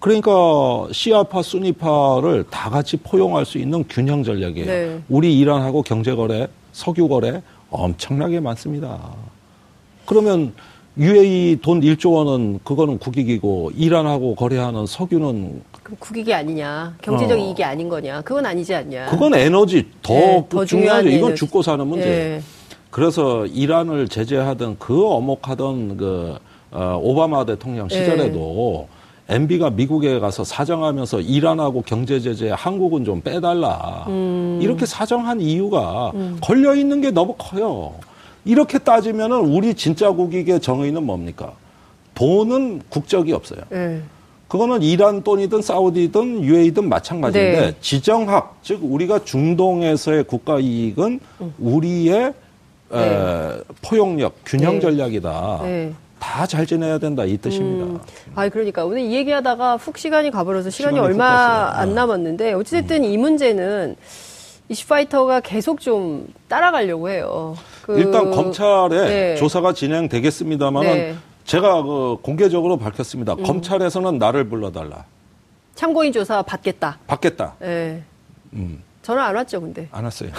그러니까 0.00 0.88
시아파, 0.90 1.42
순위파를 1.42 2.44
다 2.50 2.70
같이 2.70 2.96
포용할 2.96 3.46
수 3.46 3.58
있는 3.58 3.84
균형 3.88 4.24
전략이에요. 4.24 4.66
네. 4.66 5.00
우리 5.08 5.38
이란하고 5.38 5.82
경제 5.82 6.14
거래, 6.14 6.48
석유 6.72 7.06
거래 7.06 7.40
엄청나게 7.70 8.40
많습니다. 8.40 8.98
그러면 10.04 10.54
UAE 10.98 11.58
돈 11.62 11.80
1조 11.80 12.12
원은 12.12 12.60
그거는 12.64 12.98
국익이고 12.98 13.72
이란하고 13.76 14.34
거래하는 14.34 14.86
석유는 14.86 15.62
그럼 15.82 15.96
국익이 15.98 16.32
아니냐? 16.34 16.96
경제적 17.00 17.38
어. 17.38 17.42
이익이 17.42 17.64
아닌 17.64 17.88
거냐? 17.88 18.20
그건 18.20 18.44
아니지 18.44 18.74
않냐? 18.74 19.06
그건 19.06 19.34
에너지 19.34 19.88
더, 20.02 20.12
네, 20.12 20.46
더 20.48 20.64
중요한 20.64 21.00
중요하죠. 21.00 21.08
이건 21.08 21.28
에너지. 21.30 21.40
죽고 21.40 21.62
사는 21.62 21.86
문제. 21.86 22.06
예. 22.06 22.42
그래서 22.90 23.46
이란을 23.46 24.08
제재하던 24.08 24.76
그 24.78 25.06
어목하던 25.06 25.96
그 25.96 26.36
어, 26.70 26.98
오바마 27.02 27.46
대통령 27.46 27.88
시절에도 27.88 28.88
MB가 29.30 29.70
미국에 29.70 30.18
가서 30.18 30.44
사정하면서 30.44 31.20
이란하고 31.20 31.82
경제 31.82 32.20
제재 32.20 32.50
한국은 32.54 33.04
좀 33.04 33.22
빼달라 33.22 34.06
이렇게 34.60 34.84
사정한 34.84 35.40
이유가 35.40 36.12
걸려 36.42 36.74
있는 36.74 37.00
게 37.00 37.10
너무 37.10 37.34
커요. 37.38 37.94
이렇게 38.44 38.78
따지면은 38.78 39.38
우리 39.38 39.74
진짜 39.74 40.10
국익의 40.10 40.60
정의는 40.60 41.04
뭡니까? 41.04 41.52
돈은 42.14 42.82
국적이 42.88 43.32
없어요. 43.32 43.60
예. 43.72 44.02
그거는 44.48 44.82
이란 44.82 45.22
돈이든 45.22 45.62
사우디든 45.62 46.44
UAE든 46.44 46.86
마찬가지인데 46.88 47.60
네. 47.60 47.74
지정학 47.80 48.58
즉 48.62 48.80
우리가 48.82 49.24
중동에서의 49.24 50.24
국가 50.24 50.58
이익은 50.58 51.20
우리의 51.58 52.34
에, 52.92 53.62
포용력 53.80 54.34
균형 54.44 54.74
네. 54.74 54.80
전략이다. 54.80 55.60
네. 55.62 55.92
다잘 56.18 56.66
지내야 56.66 56.98
된다 56.98 57.24
이 57.24 57.38
뜻입니다. 57.38 58.04
아, 58.34 58.48
그러니까 58.50 58.84
오늘 58.84 59.00
이 59.00 59.14
얘기하다가 59.14 59.78
훅 59.78 59.96
시간이 59.96 60.30
가버려서 60.30 60.68
시간이, 60.68 60.96
시간이 60.96 61.12
얼마 61.12 61.24
훅 61.24 61.66
갔어요. 61.66 61.80
안 61.80 61.88
네. 61.88 61.94
남았는데 61.94 62.52
어찌됐든 62.52 63.04
이 63.04 63.16
문제는 63.16 63.96
이슈파이터가 64.68 65.40
계속 65.40 65.80
좀 65.80 66.26
따라가려고 66.48 67.08
해요. 67.08 67.56
그- 67.82 67.98
일단 67.98 68.30
검찰에 68.30 68.88
네. 69.08 69.34
조사가 69.36 69.72
진행되겠습니다만은 69.72 70.92
네. 70.92 71.14
제가 71.44 71.82
그 71.82 72.16
공개적으로 72.22 72.76
밝혔습니다. 72.78 73.34
음. 73.34 73.42
검찰에서는 73.42 74.18
나를 74.18 74.48
불러달라. 74.48 75.04
참고인 75.74 76.12
조사 76.12 76.42
받겠다. 76.42 76.98
받겠다. 77.06 77.54
예. 77.62 78.02
음, 78.52 78.82
전화 79.02 79.24
안 79.24 79.34
왔죠, 79.36 79.60
근데. 79.60 79.88
안 79.90 80.04
왔어요. 80.04 80.30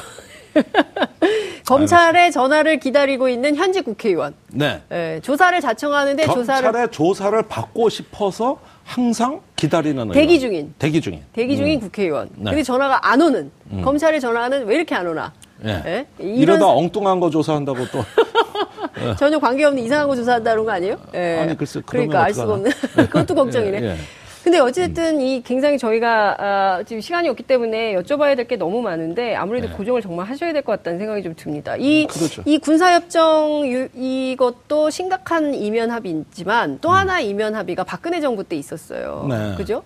검찰의 1.65 2.32
전화를 2.32 2.79
기다리고 2.79 3.27
있는 3.29 3.56
현직 3.56 3.84
국회의원. 3.86 4.34
네. 4.51 4.82
예, 4.91 5.19
조사를 5.23 5.60
자청하는데 5.62 6.25
조사를 6.27 6.62
검찰의 6.63 6.91
조사를 6.91 7.41
받고 7.43 7.89
싶어서 7.89 8.60
항상 8.84 9.41
기다리는 9.56 9.97
의원. 9.97 10.12
대기 10.13 10.39
중인. 10.39 10.73
대기 10.77 11.01
중인. 11.01 11.21
대기 11.34 11.56
중인 11.58 11.79
국회의원. 11.79 12.29
네. 12.36 12.51
근데 12.51 12.63
전화가 12.63 13.10
안 13.10 13.21
오는. 13.21 13.49
검찰의 13.84 14.19
전화는 14.21 14.65
왜 14.67 14.75
이렇게 14.75 14.93
안 14.93 15.08
오나? 15.08 15.34
예. 15.66 15.70
예? 15.86 16.06
이러다 16.20 16.68
엉뚱한 16.68 17.20
거 17.20 17.30
조사한다고 17.30 17.86
또. 17.92 18.04
전혀 19.18 19.39
관계없는 19.39 19.84
이상한 19.84 20.08
거 20.08 20.16
조사한다는 20.16 20.66
거 20.66 20.72
아니에요? 20.72 20.98
예. 21.13 21.39
아니, 21.39 21.58
글쎄, 21.58 21.82
그러니까 21.86 22.24
알 22.24 22.34
수가 22.34 22.54
없는. 22.54 22.72
그것도 22.96 23.36
걱정이네. 23.36 23.98
근데 24.43 24.60
어쨌든 24.60 25.21
이 25.21 25.41
굉장히 25.41 25.77
저희가 25.77 26.36
아, 26.38 26.84
지금 26.86 26.99
시간이 27.01 27.29
없기 27.29 27.43
때문에 27.43 27.95
여쭤봐야 27.95 28.36
될 28.36 28.43
게 28.43 28.58
너무 28.58 28.82
많은데 28.82 29.36
아무래도 29.36 29.69
네. 29.69 29.73
고정을 29.73 30.01
정말 30.01 30.25
하셔야 30.27 30.51
될 30.51 30.63
것 30.63 30.73
같다는 30.73 30.99
생각이 30.99 31.23
좀 31.23 31.34
듭니다. 31.34 31.75
이, 31.77 32.06
그렇죠. 32.08 32.41
이 32.45 32.58
군사협정 32.58 33.65
유- 33.67 33.88
이것도 33.95 34.89
심각한 34.89 35.53
이면 35.53 35.91
합의지만 35.91 36.79
또 36.82 36.89
하나 36.89 37.21
이면 37.21 37.56
합의가 37.56 37.86
박근혜 37.86 38.19
정부 38.19 38.43
때 38.43 38.58
있었어요. 38.58 39.21
음. 39.23 39.29
네. 39.29 39.56
그죠? 39.56 39.84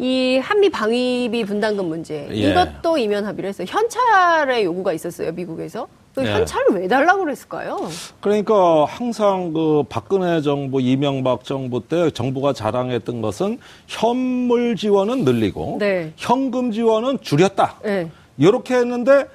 이 0.00 0.38
한미 0.42 0.70
방위비 0.70 1.44
분담금 1.44 1.84
문제 1.86 2.26
예. 2.30 2.34
이것도 2.34 2.98
이면 2.98 3.24
합의를 3.26 3.48
했어요. 3.50 3.66
현찰의 3.70 4.64
요구가 4.64 4.92
있었어요 4.92 5.30
미국에서. 5.32 5.86
그 6.22 6.28
예. 6.28 6.32
현찰을 6.32 6.80
왜 6.80 6.88
달라고 6.88 7.24
그랬을까요? 7.24 7.88
그러니까 8.20 8.84
항상 8.84 9.52
그 9.52 9.82
박근혜 9.88 10.40
정부, 10.42 10.80
이명박 10.80 11.44
정부 11.44 11.86
때 11.86 12.10
정부가 12.10 12.52
자랑했던 12.52 13.22
것은 13.22 13.58
현물 13.86 14.76
지원은 14.76 15.24
늘리고 15.24 15.76
네. 15.80 16.12
현금 16.16 16.72
지원은 16.72 17.18
줄였다. 17.20 17.76
네. 17.82 18.10
이렇게 18.38 18.76
했는데 18.76 19.26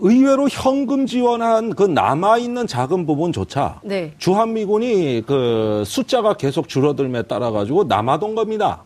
의외로 0.00 0.48
현금 0.48 1.06
지원한 1.06 1.74
그 1.74 1.82
남아 1.82 2.38
있는 2.38 2.66
작은 2.66 3.06
부분조차 3.06 3.80
네. 3.82 4.12
주한미군이 4.18 5.24
그 5.26 5.82
숫자가 5.84 6.34
계속 6.34 6.68
줄어들에 6.68 7.22
따라 7.22 7.50
가지고 7.50 7.84
남아돈 7.84 8.34
겁니다. 8.34 8.82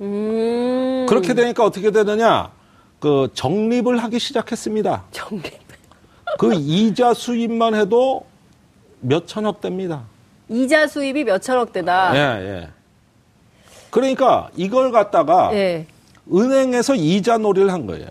음. 0.00 1.06
그렇게 1.08 1.34
되니까 1.34 1.64
어떻게 1.64 1.90
되느냐? 1.90 2.50
그 2.98 3.28
적립을 3.34 3.98
하기 3.98 4.18
시작했습니다. 4.18 5.04
정립. 5.12 5.67
그 6.38 6.54
이자 6.54 7.12
수입만 7.14 7.74
해도 7.74 8.24
몇 9.00 9.26
천억 9.26 9.60
됩니다. 9.60 10.04
이자 10.48 10.86
수입이 10.86 11.24
몇 11.24 11.42
천억 11.42 11.72
대다. 11.72 12.14
예, 12.14 12.46
예. 12.48 12.68
그러니까 13.90 14.48
이걸 14.56 14.92
갖다가 14.92 15.50
예. 15.52 15.86
은행에서 16.32 16.94
이자 16.94 17.38
놀이를 17.38 17.72
한 17.72 17.86
거예요. 17.86 18.06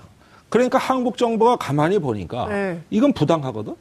그러니까 0.49 0.77
한국 0.77 1.17
정부가 1.17 1.55
가만히 1.55 1.99
보니까 1.99 2.47
네. 2.47 2.81
이건 2.89 3.13
부당하거든. 3.13 3.75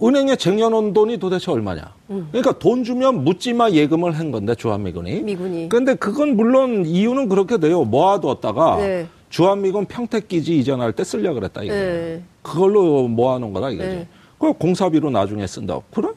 은행에 0.00 0.36
쟁여놓은 0.36 0.92
돈이 0.92 1.18
도대체 1.18 1.50
얼마냐. 1.50 1.92
그러니까 2.06 2.52
돈 2.60 2.84
주면 2.84 3.24
묻지마 3.24 3.70
예금을 3.70 4.12
한 4.16 4.30
건데 4.30 4.54
주한미군이. 4.54 5.22
미군이. 5.22 5.68
근데 5.68 5.96
그건 5.96 6.36
물론 6.36 6.86
이유는 6.86 7.28
그렇게 7.28 7.58
돼요. 7.58 7.82
모아두었다가 7.82 8.76
네. 8.76 9.08
주한미군 9.30 9.86
평택기지 9.86 10.58
이전할 10.58 10.92
때 10.92 11.04
쓰려 11.04 11.34
그랬다 11.34 11.62
이거죠. 11.62 11.78
네. 11.78 12.22
그걸로 12.42 13.08
모아놓은 13.08 13.52
거다 13.52 13.70
이거지. 13.70 13.88
네. 13.88 14.08
그 14.38 14.52
공사비로 14.52 15.10
나중에 15.10 15.46
쓴다. 15.46 15.80
그래? 15.92 16.08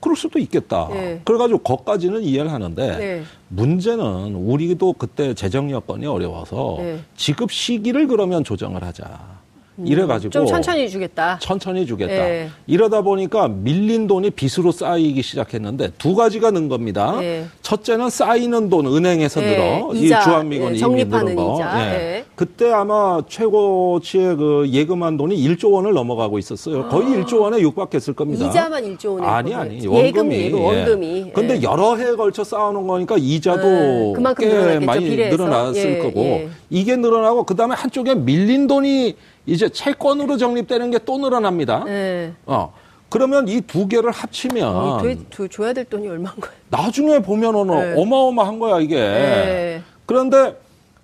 그럴 0.00 0.16
수도 0.16 0.38
있겠다. 0.38 0.88
네. 0.90 1.20
그래가지고 1.24 1.60
거까지는 1.60 2.22
이해를 2.22 2.52
하는데 2.52 2.98
네. 2.98 3.22
문제는 3.48 4.34
우리도 4.34 4.92
그때 4.94 5.34
재정 5.34 5.70
여건이 5.70 6.06
어려워서 6.06 6.76
네. 6.78 7.00
지급 7.16 7.50
시기를 7.50 8.06
그러면 8.06 8.44
조정을 8.44 8.84
하자. 8.84 9.38
이래가지고 9.84 10.30
좀 10.30 10.46
천천히 10.46 10.88
주겠다. 10.88 11.38
천천히 11.40 11.86
주겠다. 11.86 12.12
네. 12.12 12.48
이러다 12.66 13.02
보니까 13.02 13.48
밀린 13.48 14.06
돈이 14.06 14.30
빚으로 14.30 14.72
쌓이기 14.72 15.22
시작했는데 15.22 15.90
두 15.98 16.14
가지가 16.14 16.50
는 16.50 16.68
겁니다. 16.68 17.16
네. 17.20 17.46
첫째는 17.62 18.10
쌓이는 18.10 18.68
돈 18.70 18.86
은행에서 18.86 19.40
네. 19.40 19.50
늘어 19.56 19.94
이 19.94 20.08
주한미군이 20.08 20.80
네, 20.80 20.86
이미 20.86 21.04
늘은 21.04 21.36
거. 21.36 21.58
예. 21.60 21.78
네. 21.78 22.24
그때 22.34 22.72
아마 22.72 23.20
최고치의 23.28 24.36
그 24.36 24.68
예금한 24.70 25.16
돈이 25.16 25.36
1조 25.36 25.72
원을 25.72 25.92
넘어가고 25.92 26.38
있었어요. 26.38 26.88
거의 26.88 27.08
1조 27.08 27.40
원에 27.40 27.60
육박했을 27.60 28.14
겁니다. 28.14 28.46
아. 28.46 28.48
이자만 28.48 28.84
1조 28.96 29.14
원에 29.14 29.26
아니 29.26 29.54
아니. 29.54 29.86
원금이 29.86 30.06
예금, 30.06 30.32
예금, 30.32 30.60
원금이. 30.64 31.24
예. 31.28 31.32
근데 31.32 31.58
예. 31.58 31.62
여러 31.62 31.94
해에 31.96 32.12
걸쳐 32.16 32.42
쌓아놓은 32.42 32.86
거니까 32.86 33.16
이자도 33.18 33.62
네, 33.68 34.12
그만큼 34.14 34.44
꽤 34.44 34.52
늘어났겠죠, 34.52 34.86
많이 34.86 35.04
비례해서. 35.08 35.36
늘어났을 35.36 35.90
예, 35.90 35.98
거고 35.98 36.20
예. 36.20 36.48
이게 36.70 36.96
늘어나고 36.96 37.44
그 37.44 37.54
다음에 37.54 37.74
한쪽에 37.74 38.14
밀린 38.14 38.66
돈이 38.66 39.16
이제 39.48 39.68
채권으로 39.68 40.36
적립되는 40.36 40.90
게 40.90 40.98
또 41.04 41.16
늘어납니다. 41.18 41.84
네. 41.84 42.32
어 42.44 42.72
그러면 43.08 43.48
이 43.48 43.62
두 43.62 43.88
개를 43.88 44.10
합치면 44.10 45.02
돼- 45.02 45.16
줘- 45.30 45.48
줘야 45.48 45.72
될 45.72 45.84
돈이 45.86 46.06
얼마인가요? 46.06 46.52
나중에 46.68 47.20
보면은 47.20 47.66
네. 47.68 48.00
어마어마한 48.00 48.58
거야 48.58 48.80
이게. 48.80 48.96
네. 48.96 49.82
그런데 50.04 50.54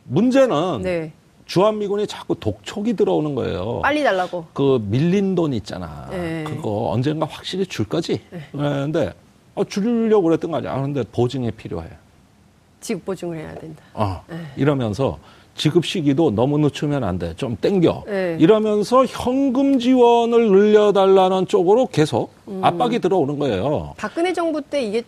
문제는 0.05 0.83
네. 0.83 1.13
주한 1.47 1.79
미군이 1.79 2.07
자꾸 2.07 2.35
독촉이 2.39 2.95
들어오는 2.95 3.35
거예요. 3.35 3.81
빨리 3.83 4.03
달라고. 4.03 4.47
그 4.53 4.79
밀린 4.91 5.35
돈 5.35 5.55
있잖아. 5.55 6.09
네. 6.11 6.45
그거 6.47 6.91
언젠가 6.91 7.27
확실히 7.27 7.65
줄 7.67 7.87
거지. 7.89 8.21
그런데 8.53 9.13
어, 9.55 9.65
주려고 9.65 10.25
그랬던 10.25 10.51
거 10.51 10.59
아니야. 10.59 10.75
그런데 10.75 11.05
보증이 11.13 11.51
필요해. 11.53 11.89
지급 12.81 13.05
보증을 13.07 13.39
해야 13.39 13.55
된다. 13.55 13.83
어, 13.95 14.23
네. 14.29 14.37
이러면서 14.57 15.19
지급 15.55 15.87
시기도 15.87 16.31
너무 16.31 16.59
늦추면 16.59 17.05
안 17.05 17.19
돼. 17.19 17.35
좀 17.37 17.57
땡겨. 17.61 18.05
네. 18.07 18.37
이러면서 18.41 19.05
현금 19.07 19.79
지원을 19.79 20.51
늘려달라는 20.51 21.47
쪽으로 21.47 21.87
계속 21.87 22.33
음. 22.49 22.61
압박이 22.63 22.99
들어오는 22.99 23.39
거예요. 23.39 23.95
박근혜 23.97 24.33
정부 24.33 24.61
때 24.61 24.83
이게 24.83 25.03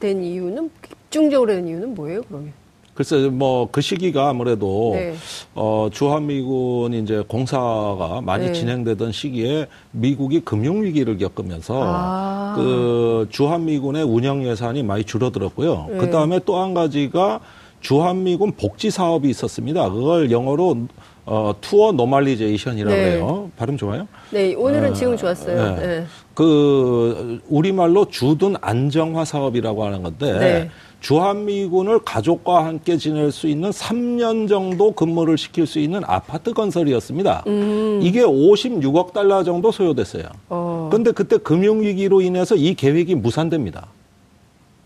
된 0.00 0.22
이유는 0.24 0.70
집중적으로 1.10 1.52
된 1.52 1.66
이유는 1.68 1.94
뭐예요, 1.94 2.22
그러면? 2.28 2.52
글쎄 2.94 3.28
뭐 3.28 3.68
그 3.70 3.80
시기가 3.80 4.28
아무래도 4.28 4.90
네. 4.94 5.14
어 5.54 5.88
주한미군 5.92 6.94
이제 6.94 7.22
공사가 7.28 8.20
많이 8.24 8.46
네. 8.46 8.52
진행되던 8.52 9.12
시기에 9.12 9.66
미국이 9.92 10.40
금융 10.40 10.82
위기를 10.82 11.16
겪으면서 11.16 11.80
아. 11.80 12.54
그 12.56 13.28
주한미군의 13.30 14.02
운영 14.02 14.44
예산이 14.44 14.82
많이 14.82 15.04
줄어들었고요. 15.04 15.86
네. 15.90 15.98
그다음에 15.98 16.40
또 16.44 16.58
한 16.60 16.74
가지가 16.74 17.38
주한미군 17.80 18.52
복지 18.52 18.90
사업이 18.90 19.28
있었습니다. 19.30 19.90
그걸 19.90 20.30
영어로 20.30 20.86
어 21.26 21.54
tour 21.60 21.92
normalization이라고 21.92 22.96
네. 22.96 23.10
해요. 23.12 23.50
발음 23.56 23.76
좋아요? 23.76 24.08
네, 24.30 24.54
오늘은 24.54 24.90
아, 24.90 24.94
지금 24.94 25.16
좋았어요. 25.16 25.76
네. 25.76 25.86
네. 25.86 26.06
그 26.34 27.40
우리말로 27.48 28.06
주둔 28.06 28.56
안정화 28.60 29.24
사업이라고 29.24 29.84
하는 29.84 30.02
건데 30.02 30.38
네. 30.38 30.70
주한미군을 31.00 32.00
가족과 32.00 32.64
함께 32.64 32.96
지낼 32.96 33.30
수 33.30 33.46
있는 33.46 33.70
3년 33.70 34.48
정도 34.48 34.92
근무를 34.92 35.38
시킬 35.38 35.66
수 35.66 35.78
있는 35.78 36.02
아파트 36.04 36.52
건설이었습니다. 36.52 37.44
음. 37.46 38.00
이게 38.02 38.22
56억 38.22 39.12
달러 39.12 39.44
정도 39.44 39.70
소요됐어요. 39.70 40.24
어, 40.48 40.88
근데 40.90 41.12
그때 41.12 41.36
금융위기로 41.36 42.20
인해서 42.20 42.56
이 42.56 42.74
계획이 42.74 43.14
무산됩니다. 43.14 43.86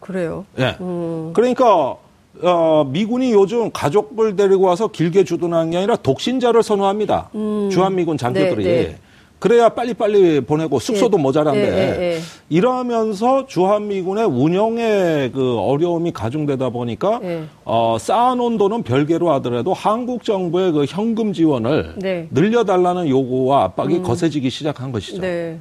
그래요. 0.00 0.44
예. 0.58 0.76
음. 0.80 1.30
그러니까 1.32 1.96
어, 2.40 2.84
미군이 2.90 3.32
요즘 3.32 3.70
가족을 3.72 4.36
데리고 4.36 4.64
와서 4.64 4.88
길게 4.88 5.24
주둔하는 5.24 5.70
게 5.70 5.76
아니라 5.78 5.96
독신자를 5.96 6.62
선호합니다. 6.62 7.30
주한미군 7.70 8.16
장교들이. 8.16 8.64
음. 8.64 8.64
네, 8.64 8.82
네. 8.88 8.96
그래야 9.42 9.70
빨리빨리 9.70 10.42
보내고 10.42 10.78
숙소도 10.78 11.18
예. 11.18 11.22
모자란데 11.22 11.60
예, 11.60 11.72
예, 11.72 12.12
예. 12.14 12.18
이러면서 12.48 13.44
주한미군의 13.48 14.26
운영에 14.26 15.32
그 15.34 15.58
어려움이 15.58 16.12
가중되다 16.12 16.70
보니까 16.70 17.18
예. 17.24 17.42
어, 17.64 17.96
쌓아놓은 17.98 18.56
돈은 18.56 18.84
별개로 18.84 19.32
하더라도 19.32 19.74
한국 19.74 20.22
정부의 20.22 20.70
그 20.70 20.84
현금 20.84 21.32
지원을 21.32 21.94
네. 21.96 22.28
늘려달라는 22.30 23.08
요구와 23.08 23.64
압박이 23.64 24.02
거세지기 24.02 24.48
시작한 24.48 24.92
것이죠. 24.92 25.20
네. 25.20 25.58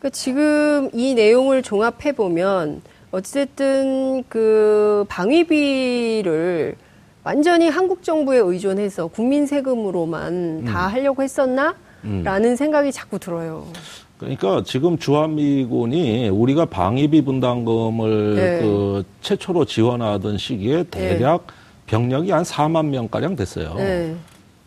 그러니까 0.00 0.10
지금 0.10 0.90
이 0.92 1.14
내용을 1.14 1.62
종합해 1.62 2.12
보면 2.16 2.82
어쨌든 3.12 4.22
그 4.28 5.04
방위비를 5.08 6.76
완전히 7.24 7.68
한국 7.68 8.02
정부에 8.02 8.38
의존해서 8.38 9.08
국민 9.08 9.46
세금으로만 9.46 10.64
다 10.64 10.86
하려고 10.86 11.22
했었나? 11.22 11.74
라는 12.24 12.56
생각이 12.56 12.92
자꾸 12.92 13.18
들어요. 13.18 13.66
그러니까 14.16 14.62
지금 14.64 14.96
주한미군이 14.98 16.28
우리가 16.28 16.66
방위비 16.66 17.22
분담금을 17.22 18.34
네. 18.36 18.60
그 18.60 19.02
최초로 19.20 19.64
지원하던 19.64 20.38
시기에 20.38 20.84
대략 20.84 21.46
병력이 21.86 22.30
한 22.30 22.42
4만 22.42 22.86
명가량 22.86 23.36
됐어요. 23.36 23.74
네. 23.76 24.14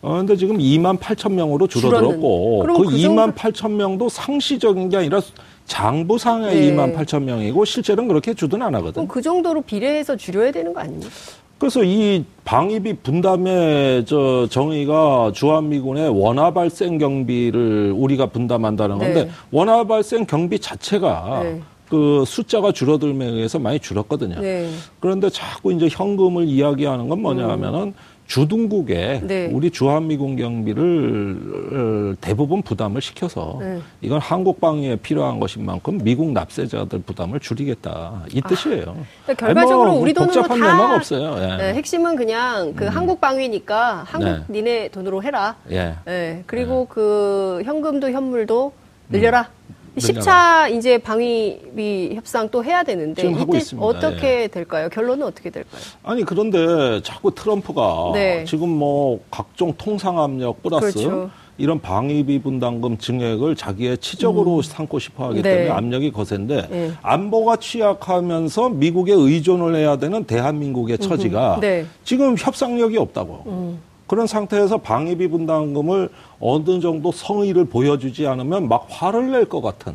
어, 0.02 0.18
근데 0.18 0.36
지금 0.36 0.58
2만 0.58 0.98
8천 0.98 1.32
명으로 1.32 1.66
줄어들었고, 1.66 2.66
그그 2.66 2.82
2만 2.90 3.34
8천 3.34 3.70
명도 3.72 4.08
상시적인 4.08 4.90
게 4.90 4.98
아니라 4.98 5.20
장부상의 5.66 6.54
네. 6.54 6.72
2만 6.72 6.96
8천 6.96 7.22
명이고, 7.22 7.64
실제로는 7.64 8.08
그렇게 8.08 8.34
주둔 8.34 8.62
안 8.62 8.74
하거든. 8.76 9.08
그 9.08 9.22
정도로 9.22 9.62
비례해서 9.62 10.16
줄여야 10.16 10.52
되는 10.52 10.72
거 10.72 10.80
아닙니까? 10.80 11.10
그래서 11.58 11.82
이 11.82 12.24
방위비 12.44 12.94
분담의 13.02 14.04
저 14.06 14.46
정의가 14.50 15.32
주한미군의 15.32 16.10
원화 16.10 16.52
발생 16.52 16.98
경비를 16.98 17.94
우리가 17.96 18.26
분담한다는 18.26 18.98
건데 18.98 19.24
네. 19.24 19.30
원화 19.50 19.84
발생 19.84 20.26
경비 20.26 20.58
자체가 20.58 21.40
네. 21.42 21.60
그 21.88 22.24
숫자가 22.26 22.72
줄어들면에 22.72 23.32
의해서 23.32 23.58
많이 23.58 23.78
줄었거든요. 23.78 24.40
네. 24.40 24.68
그런데 25.00 25.30
자꾸 25.30 25.72
이제 25.72 25.88
현금을 25.90 26.44
이야기하는 26.44 27.08
건 27.08 27.22
뭐냐 27.22 27.48
하면은 27.48 27.94
주둔국에 28.26 29.20
음. 29.22 29.26
네. 29.26 29.46
우리 29.52 29.70
주한미 29.70 30.16
군 30.16 30.36
경비를 30.36 31.36
어, 31.72 32.14
대부분 32.20 32.62
부담을 32.62 33.00
시켜서 33.00 33.58
네. 33.60 33.80
이건 34.00 34.18
한국 34.20 34.60
방위에 34.60 34.96
필요한 34.96 35.38
것인 35.38 35.64
만큼 35.64 35.98
미국 36.02 36.32
납세자들 36.32 37.02
부담을 37.02 37.40
줄이겠다 37.40 38.22
이 38.32 38.40
뜻이에요. 38.40 38.96
그러니까 39.24 39.46
결과적으로 39.46 39.88
아니, 39.88 39.92
뭐 39.92 40.02
우리 40.02 40.14
돈으로 40.14 40.42
복잡한 40.42 40.60
다 40.60 40.94
없어요. 40.96 41.36
예. 41.42 41.56
네, 41.56 41.74
핵심은 41.74 42.16
그냥 42.16 42.74
그 42.74 42.86
한국 42.86 43.20
방위니까 43.20 44.04
한국 44.06 44.28
네. 44.28 44.40
니네 44.48 44.88
돈으로 44.88 45.22
해라. 45.22 45.56
예. 45.70 45.94
네, 46.04 46.42
그리고 46.46 46.86
그 46.86 47.62
현금도 47.64 48.10
현물도 48.10 48.72
늘려라. 49.10 49.50
음. 49.68 49.73
늘려라. 49.96 50.66
10차 50.68 50.76
이제 50.76 50.98
방위비 50.98 52.12
협상 52.14 52.48
또 52.48 52.64
해야 52.64 52.82
되는데 52.82 53.30
이때. 53.30 53.76
어떻게 53.78 54.48
될까요? 54.48 54.88
결론은 54.90 55.26
어떻게 55.26 55.50
될까요? 55.50 55.80
아니 56.02 56.24
그런데 56.24 57.00
자꾸 57.02 57.34
트럼프가 57.34 58.10
네. 58.14 58.44
지금 58.44 58.68
뭐 58.68 59.20
각종 59.30 59.72
통상 59.78 60.18
압력 60.20 60.62
플러스 60.62 60.92
그렇죠. 60.92 61.30
이런 61.56 61.80
방위비 61.80 62.42
분담금 62.42 62.98
증액을 62.98 63.54
자기의 63.54 63.98
치적으로 63.98 64.60
삼고 64.60 64.98
싶어 64.98 65.26
하기 65.28 65.42
네. 65.42 65.54
때문에 65.54 65.70
압력이 65.70 66.10
거센데 66.10 66.66
네. 66.68 66.90
안보가 67.00 67.56
취약하면서 67.56 68.70
미국에 68.70 69.12
의존을 69.12 69.76
해야 69.76 69.96
되는 69.96 70.24
대한민국의 70.24 70.98
처지가 70.98 71.58
네. 71.60 71.86
지금 72.02 72.34
협상력이 72.36 72.98
없다고. 72.98 73.76
그런 74.06 74.26
상태에서 74.26 74.78
방위비 74.78 75.28
분담금을 75.28 76.10
어느 76.46 76.78
정도 76.78 77.10
성의를 77.10 77.64
보여주지 77.64 78.26
않으면 78.26 78.68
막 78.68 78.86
화를 78.90 79.30
낼 79.32 79.46
것 79.46 79.62
같은 79.62 79.94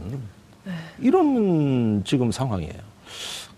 이런 1.00 2.02
지금 2.06 2.32
상황이에요. 2.32 2.74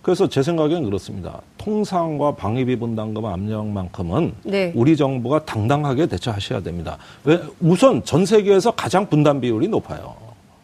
그래서 0.02 0.28
제 0.28 0.44
생각엔 0.44 0.84
그렇습니다. 0.84 1.42
통상과 1.58 2.36
방위비 2.36 2.76
분담금 2.78 3.24
압력만큼은 3.26 4.34
네. 4.44 4.74
우리 4.76 4.98
정부가 4.98 5.46
당당하게 5.46 6.08
대처하셔야 6.08 6.62
됩니다. 6.62 6.98
왜 7.24 7.40
우선 7.62 8.04
전 8.04 8.26
세계에서 8.26 8.72
가장 8.72 9.08
분담 9.08 9.40
비율이 9.40 9.70
높아요. 9.70 10.14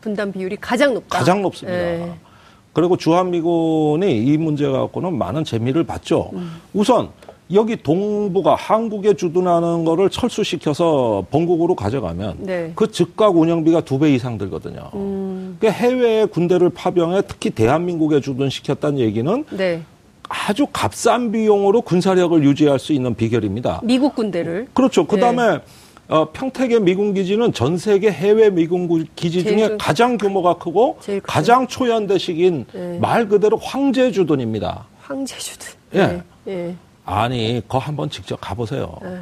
분담 0.01 0.31
비율이 0.31 0.57
가장 0.57 0.93
높다. 0.95 1.19
가장 1.19 1.41
높습니다. 1.41 1.77
네. 1.77 2.13
그리고 2.73 2.97
주한미군이 2.97 4.25
이 4.25 4.37
문제 4.37 4.67
갖고는 4.67 5.17
많은 5.17 5.45
재미를 5.45 5.83
봤죠. 5.85 6.31
음. 6.33 6.59
우선 6.73 7.09
여기 7.53 7.77
동부가 7.77 8.55
한국에 8.55 9.13
주둔하는 9.13 9.85
거를 9.85 10.09
철수시켜서 10.09 11.25
본국으로 11.31 11.75
가져가면 11.75 12.37
네. 12.39 12.71
그 12.75 12.91
즉각 12.91 13.37
운영비가 13.37 13.81
두 13.81 13.97
배 13.99 14.13
이상 14.13 14.37
들거든요. 14.37 14.91
음. 14.95 15.57
그 15.59 15.67
해외에 15.67 16.25
군대를 16.25 16.69
파병해 16.71 17.21
특히 17.27 17.49
대한민국에 17.49 18.19
주둔시켰다는 18.21 18.99
얘기는 18.99 19.45
네. 19.51 19.81
아주 20.29 20.67
값싼 20.73 21.31
비용으로 21.31 21.81
군사력을 21.81 22.43
유지할 22.43 22.79
수 22.79 22.91
있는 22.91 23.15
비결입니다. 23.15 23.79
미국 23.83 24.13
군대를 24.15 24.67
그렇죠. 24.73 25.07
그 25.07 25.17
다음에 25.17 25.59
어, 26.09 26.29
평택의 26.31 26.81
미군 26.81 27.13
기지는 27.13 27.53
전 27.53 27.77
세계 27.77 28.11
해외 28.11 28.49
미군 28.49 28.87
구- 28.87 29.03
기지 29.15 29.43
중에 29.43 29.67
큰- 29.69 29.77
가장 29.77 30.17
규모가 30.17 30.55
크고. 30.57 30.97
가장 31.23 31.65
초연대식인 31.67 32.65
네. 32.73 32.99
말 32.99 33.27
그대로 33.27 33.57
황제 33.57 34.11
주둔입니다. 34.11 34.85
황제주든. 35.01 35.67
예. 35.95 35.97
네. 36.07 36.21
예. 36.47 36.75
아니, 37.17 37.61
거 37.67 37.77
한번 37.77 38.09
직접 38.09 38.39
가보세요. 38.41 38.97
네. 39.01 39.17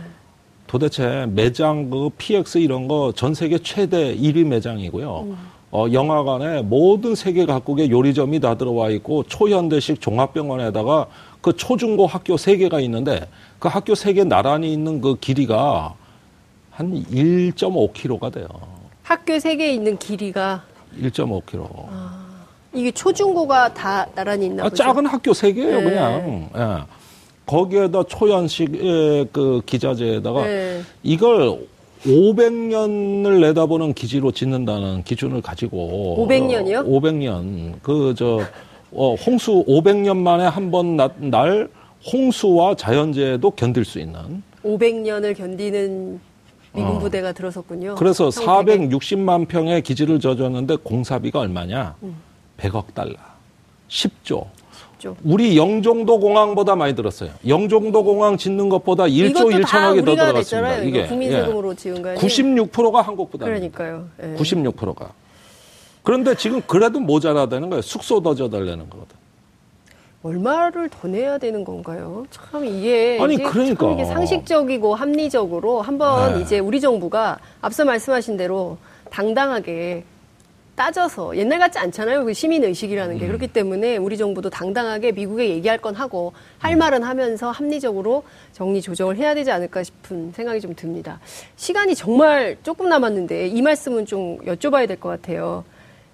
도대체 0.68 1.28
매장 1.30 1.90
그 1.92 2.10
PX 2.18 2.58
이런 2.58 2.88
거 2.88 3.12
전 3.16 3.36
세계 3.36 3.60
최대 3.60 4.16
1위 4.16 4.44
매장이고요. 4.46 5.20
음. 5.22 5.38
어, 5.72 5.86
영화관에 5.92 6.64
모든 6.64 7.14
세계 7.14 7.46
각국의 7.46 7.92
요리점이 7.92 8.40
다 8.40 8.56
들어와 8.56 8.90
있고 8.90 9.24
초현대식 9.24 10.02
종합병원에다가 10.02 11.06
그 11.42 11.56
초중고 11.56 12.08
학교 12.08 12.38
세 12.38 12.58
개가 12.58 12.80
있는데 12.82 13.28
그 13.60 13.68
학교 13.68 13.94
세 13.94 14.14
개 14.14 14.24
나란히 14.24 14.74
있는 14.74 15.00
그 15.00 15.16
길이가 15.20 15.94
한 16.72 16.92
1.5km가 17.12 18.34
돼요. 18.34 18.48
학교 19.04 19.38
세 19.40 19.56
개에 19.56 19.74
있는 19.74 19.98
길이가 20.00 20.64
1.5km. 21.00 21.70
이게 22.74 22.92
초중고가 22.92 23.74
다 23.76 24.08
나란히 24.16 24.48
있나 24.48 24.64
아, 24.66 24.70
보죠. 24.70 24.84
작은 24.84 25.06
학교 25.06 25.34
세 25.34 25.54
개예요, 25.54 25.80
네. 25.82 25.84
그냥. 25.84 26.50
예. 26.56 27.05
거기에다 27.46 28.04
초연식의 28.04 29.28
그 29.32 29.62
기자재에다가 29.66 30.46
네. 30.46 30.82
이걸 31.04 31.60
500년을 32.06 33.40
내다보는 33.42 33.94
기지로 33.94 34.32
짓는다는 34.32 35.04
기준을 35.04 35.42
가지고 35.42 36.16
500년 36.28 36.68
이요? 36.68 36.84
500년 36.86 37.82
그저 37.82 38.42
어, 38.92 39.16
홍수 39.16 39.64
500년 39.68 40.18
만에 40.18 40.46
한 40.46 40.72
번 40.72 40.98
날 41.20 41.70
홍수와 42.12 42.76
자연재해도 42.76 43.52
견딜 43.52 43.84
수 43.84 44.00
있는 44.00 44.44
500년을 44.64 45.36
견디는 45.36 46.20
미군 46.74 46.96
어. 46.96 47.00
부대가 47.00 47.32
들어섰군요. 47.32 47.96
그래서 47.96 48.30
평택에. 48.30 48.88
460만 48.88 49.48
평의 49.48 49.82
기지를 49.82 50.20
져줬는데 50.20 50.76
공사비가 50.84 51.40
얼마냐? 51.40 51.96
음. 52.04 52.16
100억 52.58 52.94
달러. 52.94 53.14
10조. 53.90 54.46
죠. 55.06 55.16
우리 55.24 55.56
영종도 55.56 56.20
공항보다 56.20 56.76
많이 56.76 56.96
들었어요. 56.96 57.30
영종도 57.48 58.04
공항 58.04 58.38
짓는 58.38 58.70
것보다 58.70 59.04
1조 59.04 59.30
이것도 59.30 59.62
다 59.62 59.92
1천억이 59.92 60.06
더 60.06 60.16
들어갔습니다. 60.16 60.78
이게 60.80 61.06
국민 61.06 61.32
예. 61.32 61.42
세금으로 61.42 61.76
지은 61.76 62.02
거 62.02 62.10
아니에요? 62.10 62.20
96%가 62.20 63.02
한국 63.04 63.30
부담. 63.30 63.48
그러니까요. 63.48 64.08
예. 64.24 64.36
96%가. 64.36 65.12
그런데 66.02 66.36
지금 66.36 66.62
그래도 66.66 67.00
모자라다는 67.00 67.70
거예요. 67.70 67.82
숙소 67.84 68.22
더 68.22 68.34
져달라는 68.34 68.90
거거든. 68.90 69.16
얼마를 70.24 70.90
더 70.90 71.08
내야 71.08 71.38
되는 71.38 71.64
건가요? 71.64 72.26
참 72.32 72.66
이게 72.66 73.20
아니, 73.22 73.38
그러니까. 73.38 73.86
참 73.86 73.94
이게 73.94 74.06
상식적이고 74.06 74.96
합리적으로 74.96 75.84
한번 75.84 76.34
네. 76.34 76.42
이제 76.42 76.58
우리 76.58 76.82
정부가 76.82 77.38
앞서 77.62 77.86
말씀하신 77.86 78.38
대로 78.38 78.78
당당하게 79.12 80.04
따져서 80.76 81.38
옛날 81.38 81.58
같지 81.60 81.80
않잖아요. 81.80 82.26
그 82.26 82.34
시민 82.34 82.64
의식이라는 82.64 83.18
게 83.18 83.26
음. 83.26 83.28
그렇기 83.28 83.48
때문에 83.48 83.96
우리 83.98 84.18
정부도 84.18 84.50
당당하게 84.50 85.14
미국에 85.14 85.50
얘기할 85.50 85.78
건 85.78 85.96
하고 85.96 86.34
할 86.60 86.76
말은 86.76 87.02
하면서 87.04 87.50
합리적으로 87.50 88.24
정리 88.52 88.82
조정을 88.82 89.16
해야 89.18 89.34
되지 89.34 89.52
않을까 89.52 89.84
싶은 89.84 90.34
생각이 90.34 90.60
좀 90.60 90.76
듭니다. 90.76 91.20
시간이 91.56 91.96
정말 91.96 92.58
조금 92.64 92.90
남았는데 92.90 93.48
이 93.48 93.62
말씀은 93.62 94.06
좀 94.06 94.38
여쭤봐야 94.46 94.88
될 94.88 94.96
것 95.00 95.10
같아요. 95.10 95.64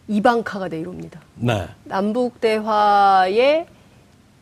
이방카가 0.07 0.67
내일 0.69 0.87
옵니다. 0.87 1.21
네. 1.35 1.67
남북 1.85 2.39
대화의 2.41 3.65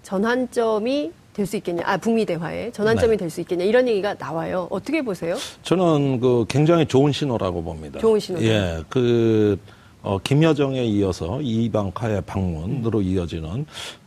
전환점이 0.03 1.11
될수 1.33 1.55
있겠냐? 1.57 1.83
아, 1.85 1.97
북미 1.97 2.25
대화의 2.25 2.71
전환점이 2.73 3.11
네. 3.11 3.17
될수 3.17 3.39
있겠냐? 3.41 3.63
이런 3.63 3.87
얘기가 3.87 4.15
나와요. 4.15 4.67
어떻게 4.71 5.01
보세요? 5.01 5.35
저는 5.63 6.19
그 6.19 6.45
굉장히 6.49 6.85
좋은 6.85 7.11
신호라고 7.11 7.63
봅니다. 7.63 7.99
좋은 7.99 8.19
신호다. 8.19 8.45
예, 8.45 8.83
그 8.89 9.57
어, 10.01 10.17
김여정에 10.23 10.83
이어서 10.85 11.39
이방카의 11.41 12.21
방문으로 12.25 13.01
이어지는 13.01 13.65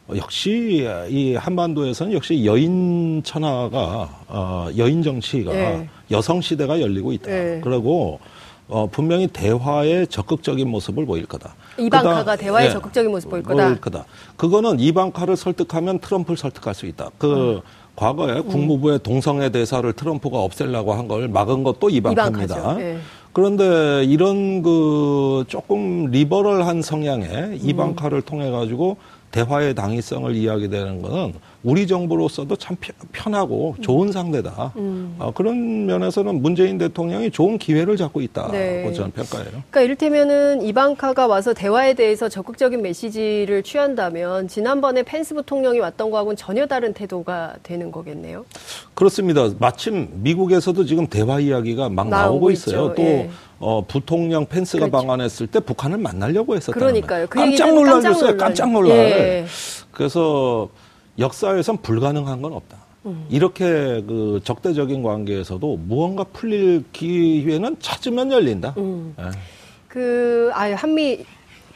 어, 0.08 0.14
역시 0.16 0.88
이 1.10 1.34
한반도에서는 1.34 2.12
역시 2.14 2.44
여인 2.44 3.22
천하가 3.22 4.08
어, 4.28 4.68
여인 4.76 5.02
정치가 5.02 5.54
예. 5.54 5.88
여성 6.10 6.40
시대가 6.40 6.80
열리고 6.80 7.12
있다. 7.12 7.30
예. 7.30 7.60
그리고 7.62 8.20
어, 8.68 8.86
분명히 8.90 9.26
대화에 9.26 10.06
적극적인 10.06 10.66
모습을 10.68 11.04
보일 11.04 11.26
거다. 11.26 11.54
이방카가 11.78 12.20
그다음- 12.20 12.38
대화에 12.38 12.70
적극적인 12.70 13.10
모습 13.10 13.28
보일 13.28 13.42
거다. 13.42 14.06
그거는 14.36 14.80
이방카를 14.80 15.36
설득하면 15.36 15.98
트럼프를 15.98 16.38
설득할 16.38 16.74
수 16.74 16.86
있다. 16.86 17.10
그 17.18 17.56
음. 17.56 17.60
과거에 17.94 18.40
국무부의 18.40 19.00
동성애 19.02 19.50
대사를 19.50 19.92
트럼프가 19.92 20.38
없애려고 20.38 20.94
한 20.94 21.06
걸 21.06 21.28
막은 21.28 21.62
것도 21.62 21.90
이방카입니다. 21.90 22.76
그런데 23.32 24.04
이런 24.04 24.62
그 24.62 25.44
조금 25.48 26.06
리버럴한 26.06 26.76
음. 26.76 26.82
성향의 26.82 27.58
이방카를 27.62 28.22
통해 28.22 28.50
가지고 28.50 28.96
대화의 29.36 29.74
당위성을 29.74 30.34
이야기되는 30.36 31.02
것은 31.02 31.32
우리 31.64 31.86
정부로서도 31.86 32.54
참 32.56 32.76
편- 32.80 32.94
편하고 33.12 33.76
좋은 33.80 34.12
상대다. 34.12 34.72
음. 34.76 35.16
어, 35.18 35.32
그런 35.34 35.86
면에서는 35.86 36.42
문재인 36.42 36.76
대통령이 36.76 37.30
좋은 37.30 37.56
기회를 37.56 37.96
잡고 37.96 38.20
있다고 38.20 38.52
네. 38.52 38.92
저는 38.92 39.10
평가해요. 39.12 39.48
그러니까 39.50 39.80
이를테면은 39.80 40.62
이방카가 40.62 41.26
와서 41.28 41.54
대화에 41.54 41.94
대해서 41.94 42.28
적극적인 42.28 42.82
메시지를 42.82 43.62
취한다면 43.62 44.48
지난번에 44.48 45.02
펜스 45.02 45.34
부통령이 45.34 45.78
왔던 45.78 46.10
거하고는 46.10 46.36
전혀 46.36 46.66
다른 46.66 46.92
태도가 46.92 47.54
되는 47.62 47.90
거겠네요. 47.90 48.44
그렇습니다. 48.94 49.48
마침 49.58 50.08
미국에서도 50.14 50.84
지금 50.84 51.06
대화 51.06 51.40
이야기가 51.40 51.88
막 51.88 52.08
나오고 52.08 52.28
나오고 52.32 52.50
있어요. 52.50 52.82
있죠. 52.88 52.94
또 52.96 53.02
예. 53.02 53.30
어, 53.64 53.80
부통령 53.86 54.44
펜스가 54.44 54.86
그렇죠. 54.86 54.90
방한했을 55.06 55.46
때 55.46 55.60
북한을 55.60 55.96
만나려고 55.98 56.56
했었다는 56.56 56.78
그러니까요. 56.80 57.26
그. 57.28 57.38
깜짝. 57.38 57.72
놀란- 57.72 58.36
깜짝 58.36 58.72
놀랄. 58.72 58.96
예. 58.96 59.46
그래서 59.92 60.68
역사에선 61.20 61.76
불가능한 61.80 62.42
건 62.42 62.54
없다. 62.54 62.76
음. 63.06 63.24
이렇게 63.30 63.64
그 63.64 64.40
적대적인 64.42 65.04
관계에서도 65.04 65.76
무언가 65.76 66.24
풀릴 66.24 66.82
기회는 66.92 67.76
찾으면 67.78 68.32
열린다. 68.32 68.74
음. 68.78 69.14
예. 69.20 69.24
그, 69.86 70.50
아, 70.54 70.64
한미 70.74 71.24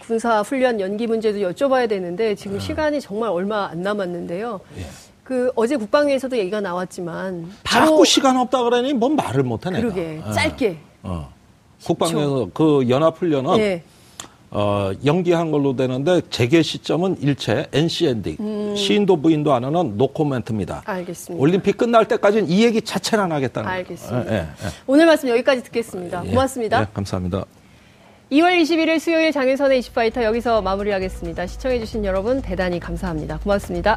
군사 0.01 0.41
훈련 0.41 0.81
연기 0.81 1.07
문제도 1.07 1.39
여쭤봐야 1.39 1.89
되는데 1.89 2.35
지금 2.35 2.59
시간이 2.59 3.01
정말 3.01 3.31
얼마 3.31 3.67
안 3.67 3.83
남았는데요. 3.83 4.59
네. 4.75 4.83
예. 4.83 4.87
그 5.23 5.53
어제 5.55 5.77
국방위에서도 5.77 6.37
얘기가 6.37 6.61
나왔지만 6.61 7.49
바로 7.63 7.87
자꾸 7.87 8.05
시간 8.05 8.37
없다 8.37 8.63
그러니 8.65 8.93
뭔 8.95 9.15
말을 9.15 9.45
내가. 9.45 9.81
그러게 9.81 10.21
예. 10.27 10.33
짧게 10.33 10.79
어. 11.05 11.36
국방에서 11.87 12.51
그 12.53 12.87
연합훈련은 12.89 13.59
예. 13.59 13.83
어, 14.51 14.93
연기한 15.05 15.51
걸로 15.51 15.75
되는데 15.77 16.23
재개 16.31 16.63
시점은 16.63 17.17
일체 17.21 17.67
NCND 17.73 18.37
시인도 18.77 19.21
부인도 19.21 19.53
안 19.53 19.65
하는 19.65 19.97
노코멘트입니다. 19.97 20.83
음. 20.87 20.91
알겠습니다. 20.91 21.43
올림픽 21.43 21.77
끝날 21.77 22.07
때까지는 22.07 22.49
이 22.49 22.65
얘기 22.65 22.81
자체는 22.81 23.25
안 23.25 23.33
하겠다는 23.33 23.67
거예요. 23.67 23.79
알겠습니다. 23.81 24.33
예, 24.33 24.39
예, 24.39 24.47
오늘 24.87 25.07
말씀 25.07 25.29
여기까지 25.29 25.63
듣겠습니다. 25.65 26.25
예. 26.27 26.31
고맙습니다. 26.31 26.81
예, 26.83 26.87
감사합니다. 26.95 27.45
2월 28.33 28.61
21일 28.61 28.99
수요일 28.99 29.31
장윤선의 29.31 29.79
이슈파이터 29.81 30.25
여기서 30.25 30.63
마무리하겠습니다. 30.63 31.47
시청해주신 31.47 32.05
여러분 32.05 32.43
대단히 32.43 32.81
감사합니다. 32.81 33.39
고맙습니다. 33.39 33.97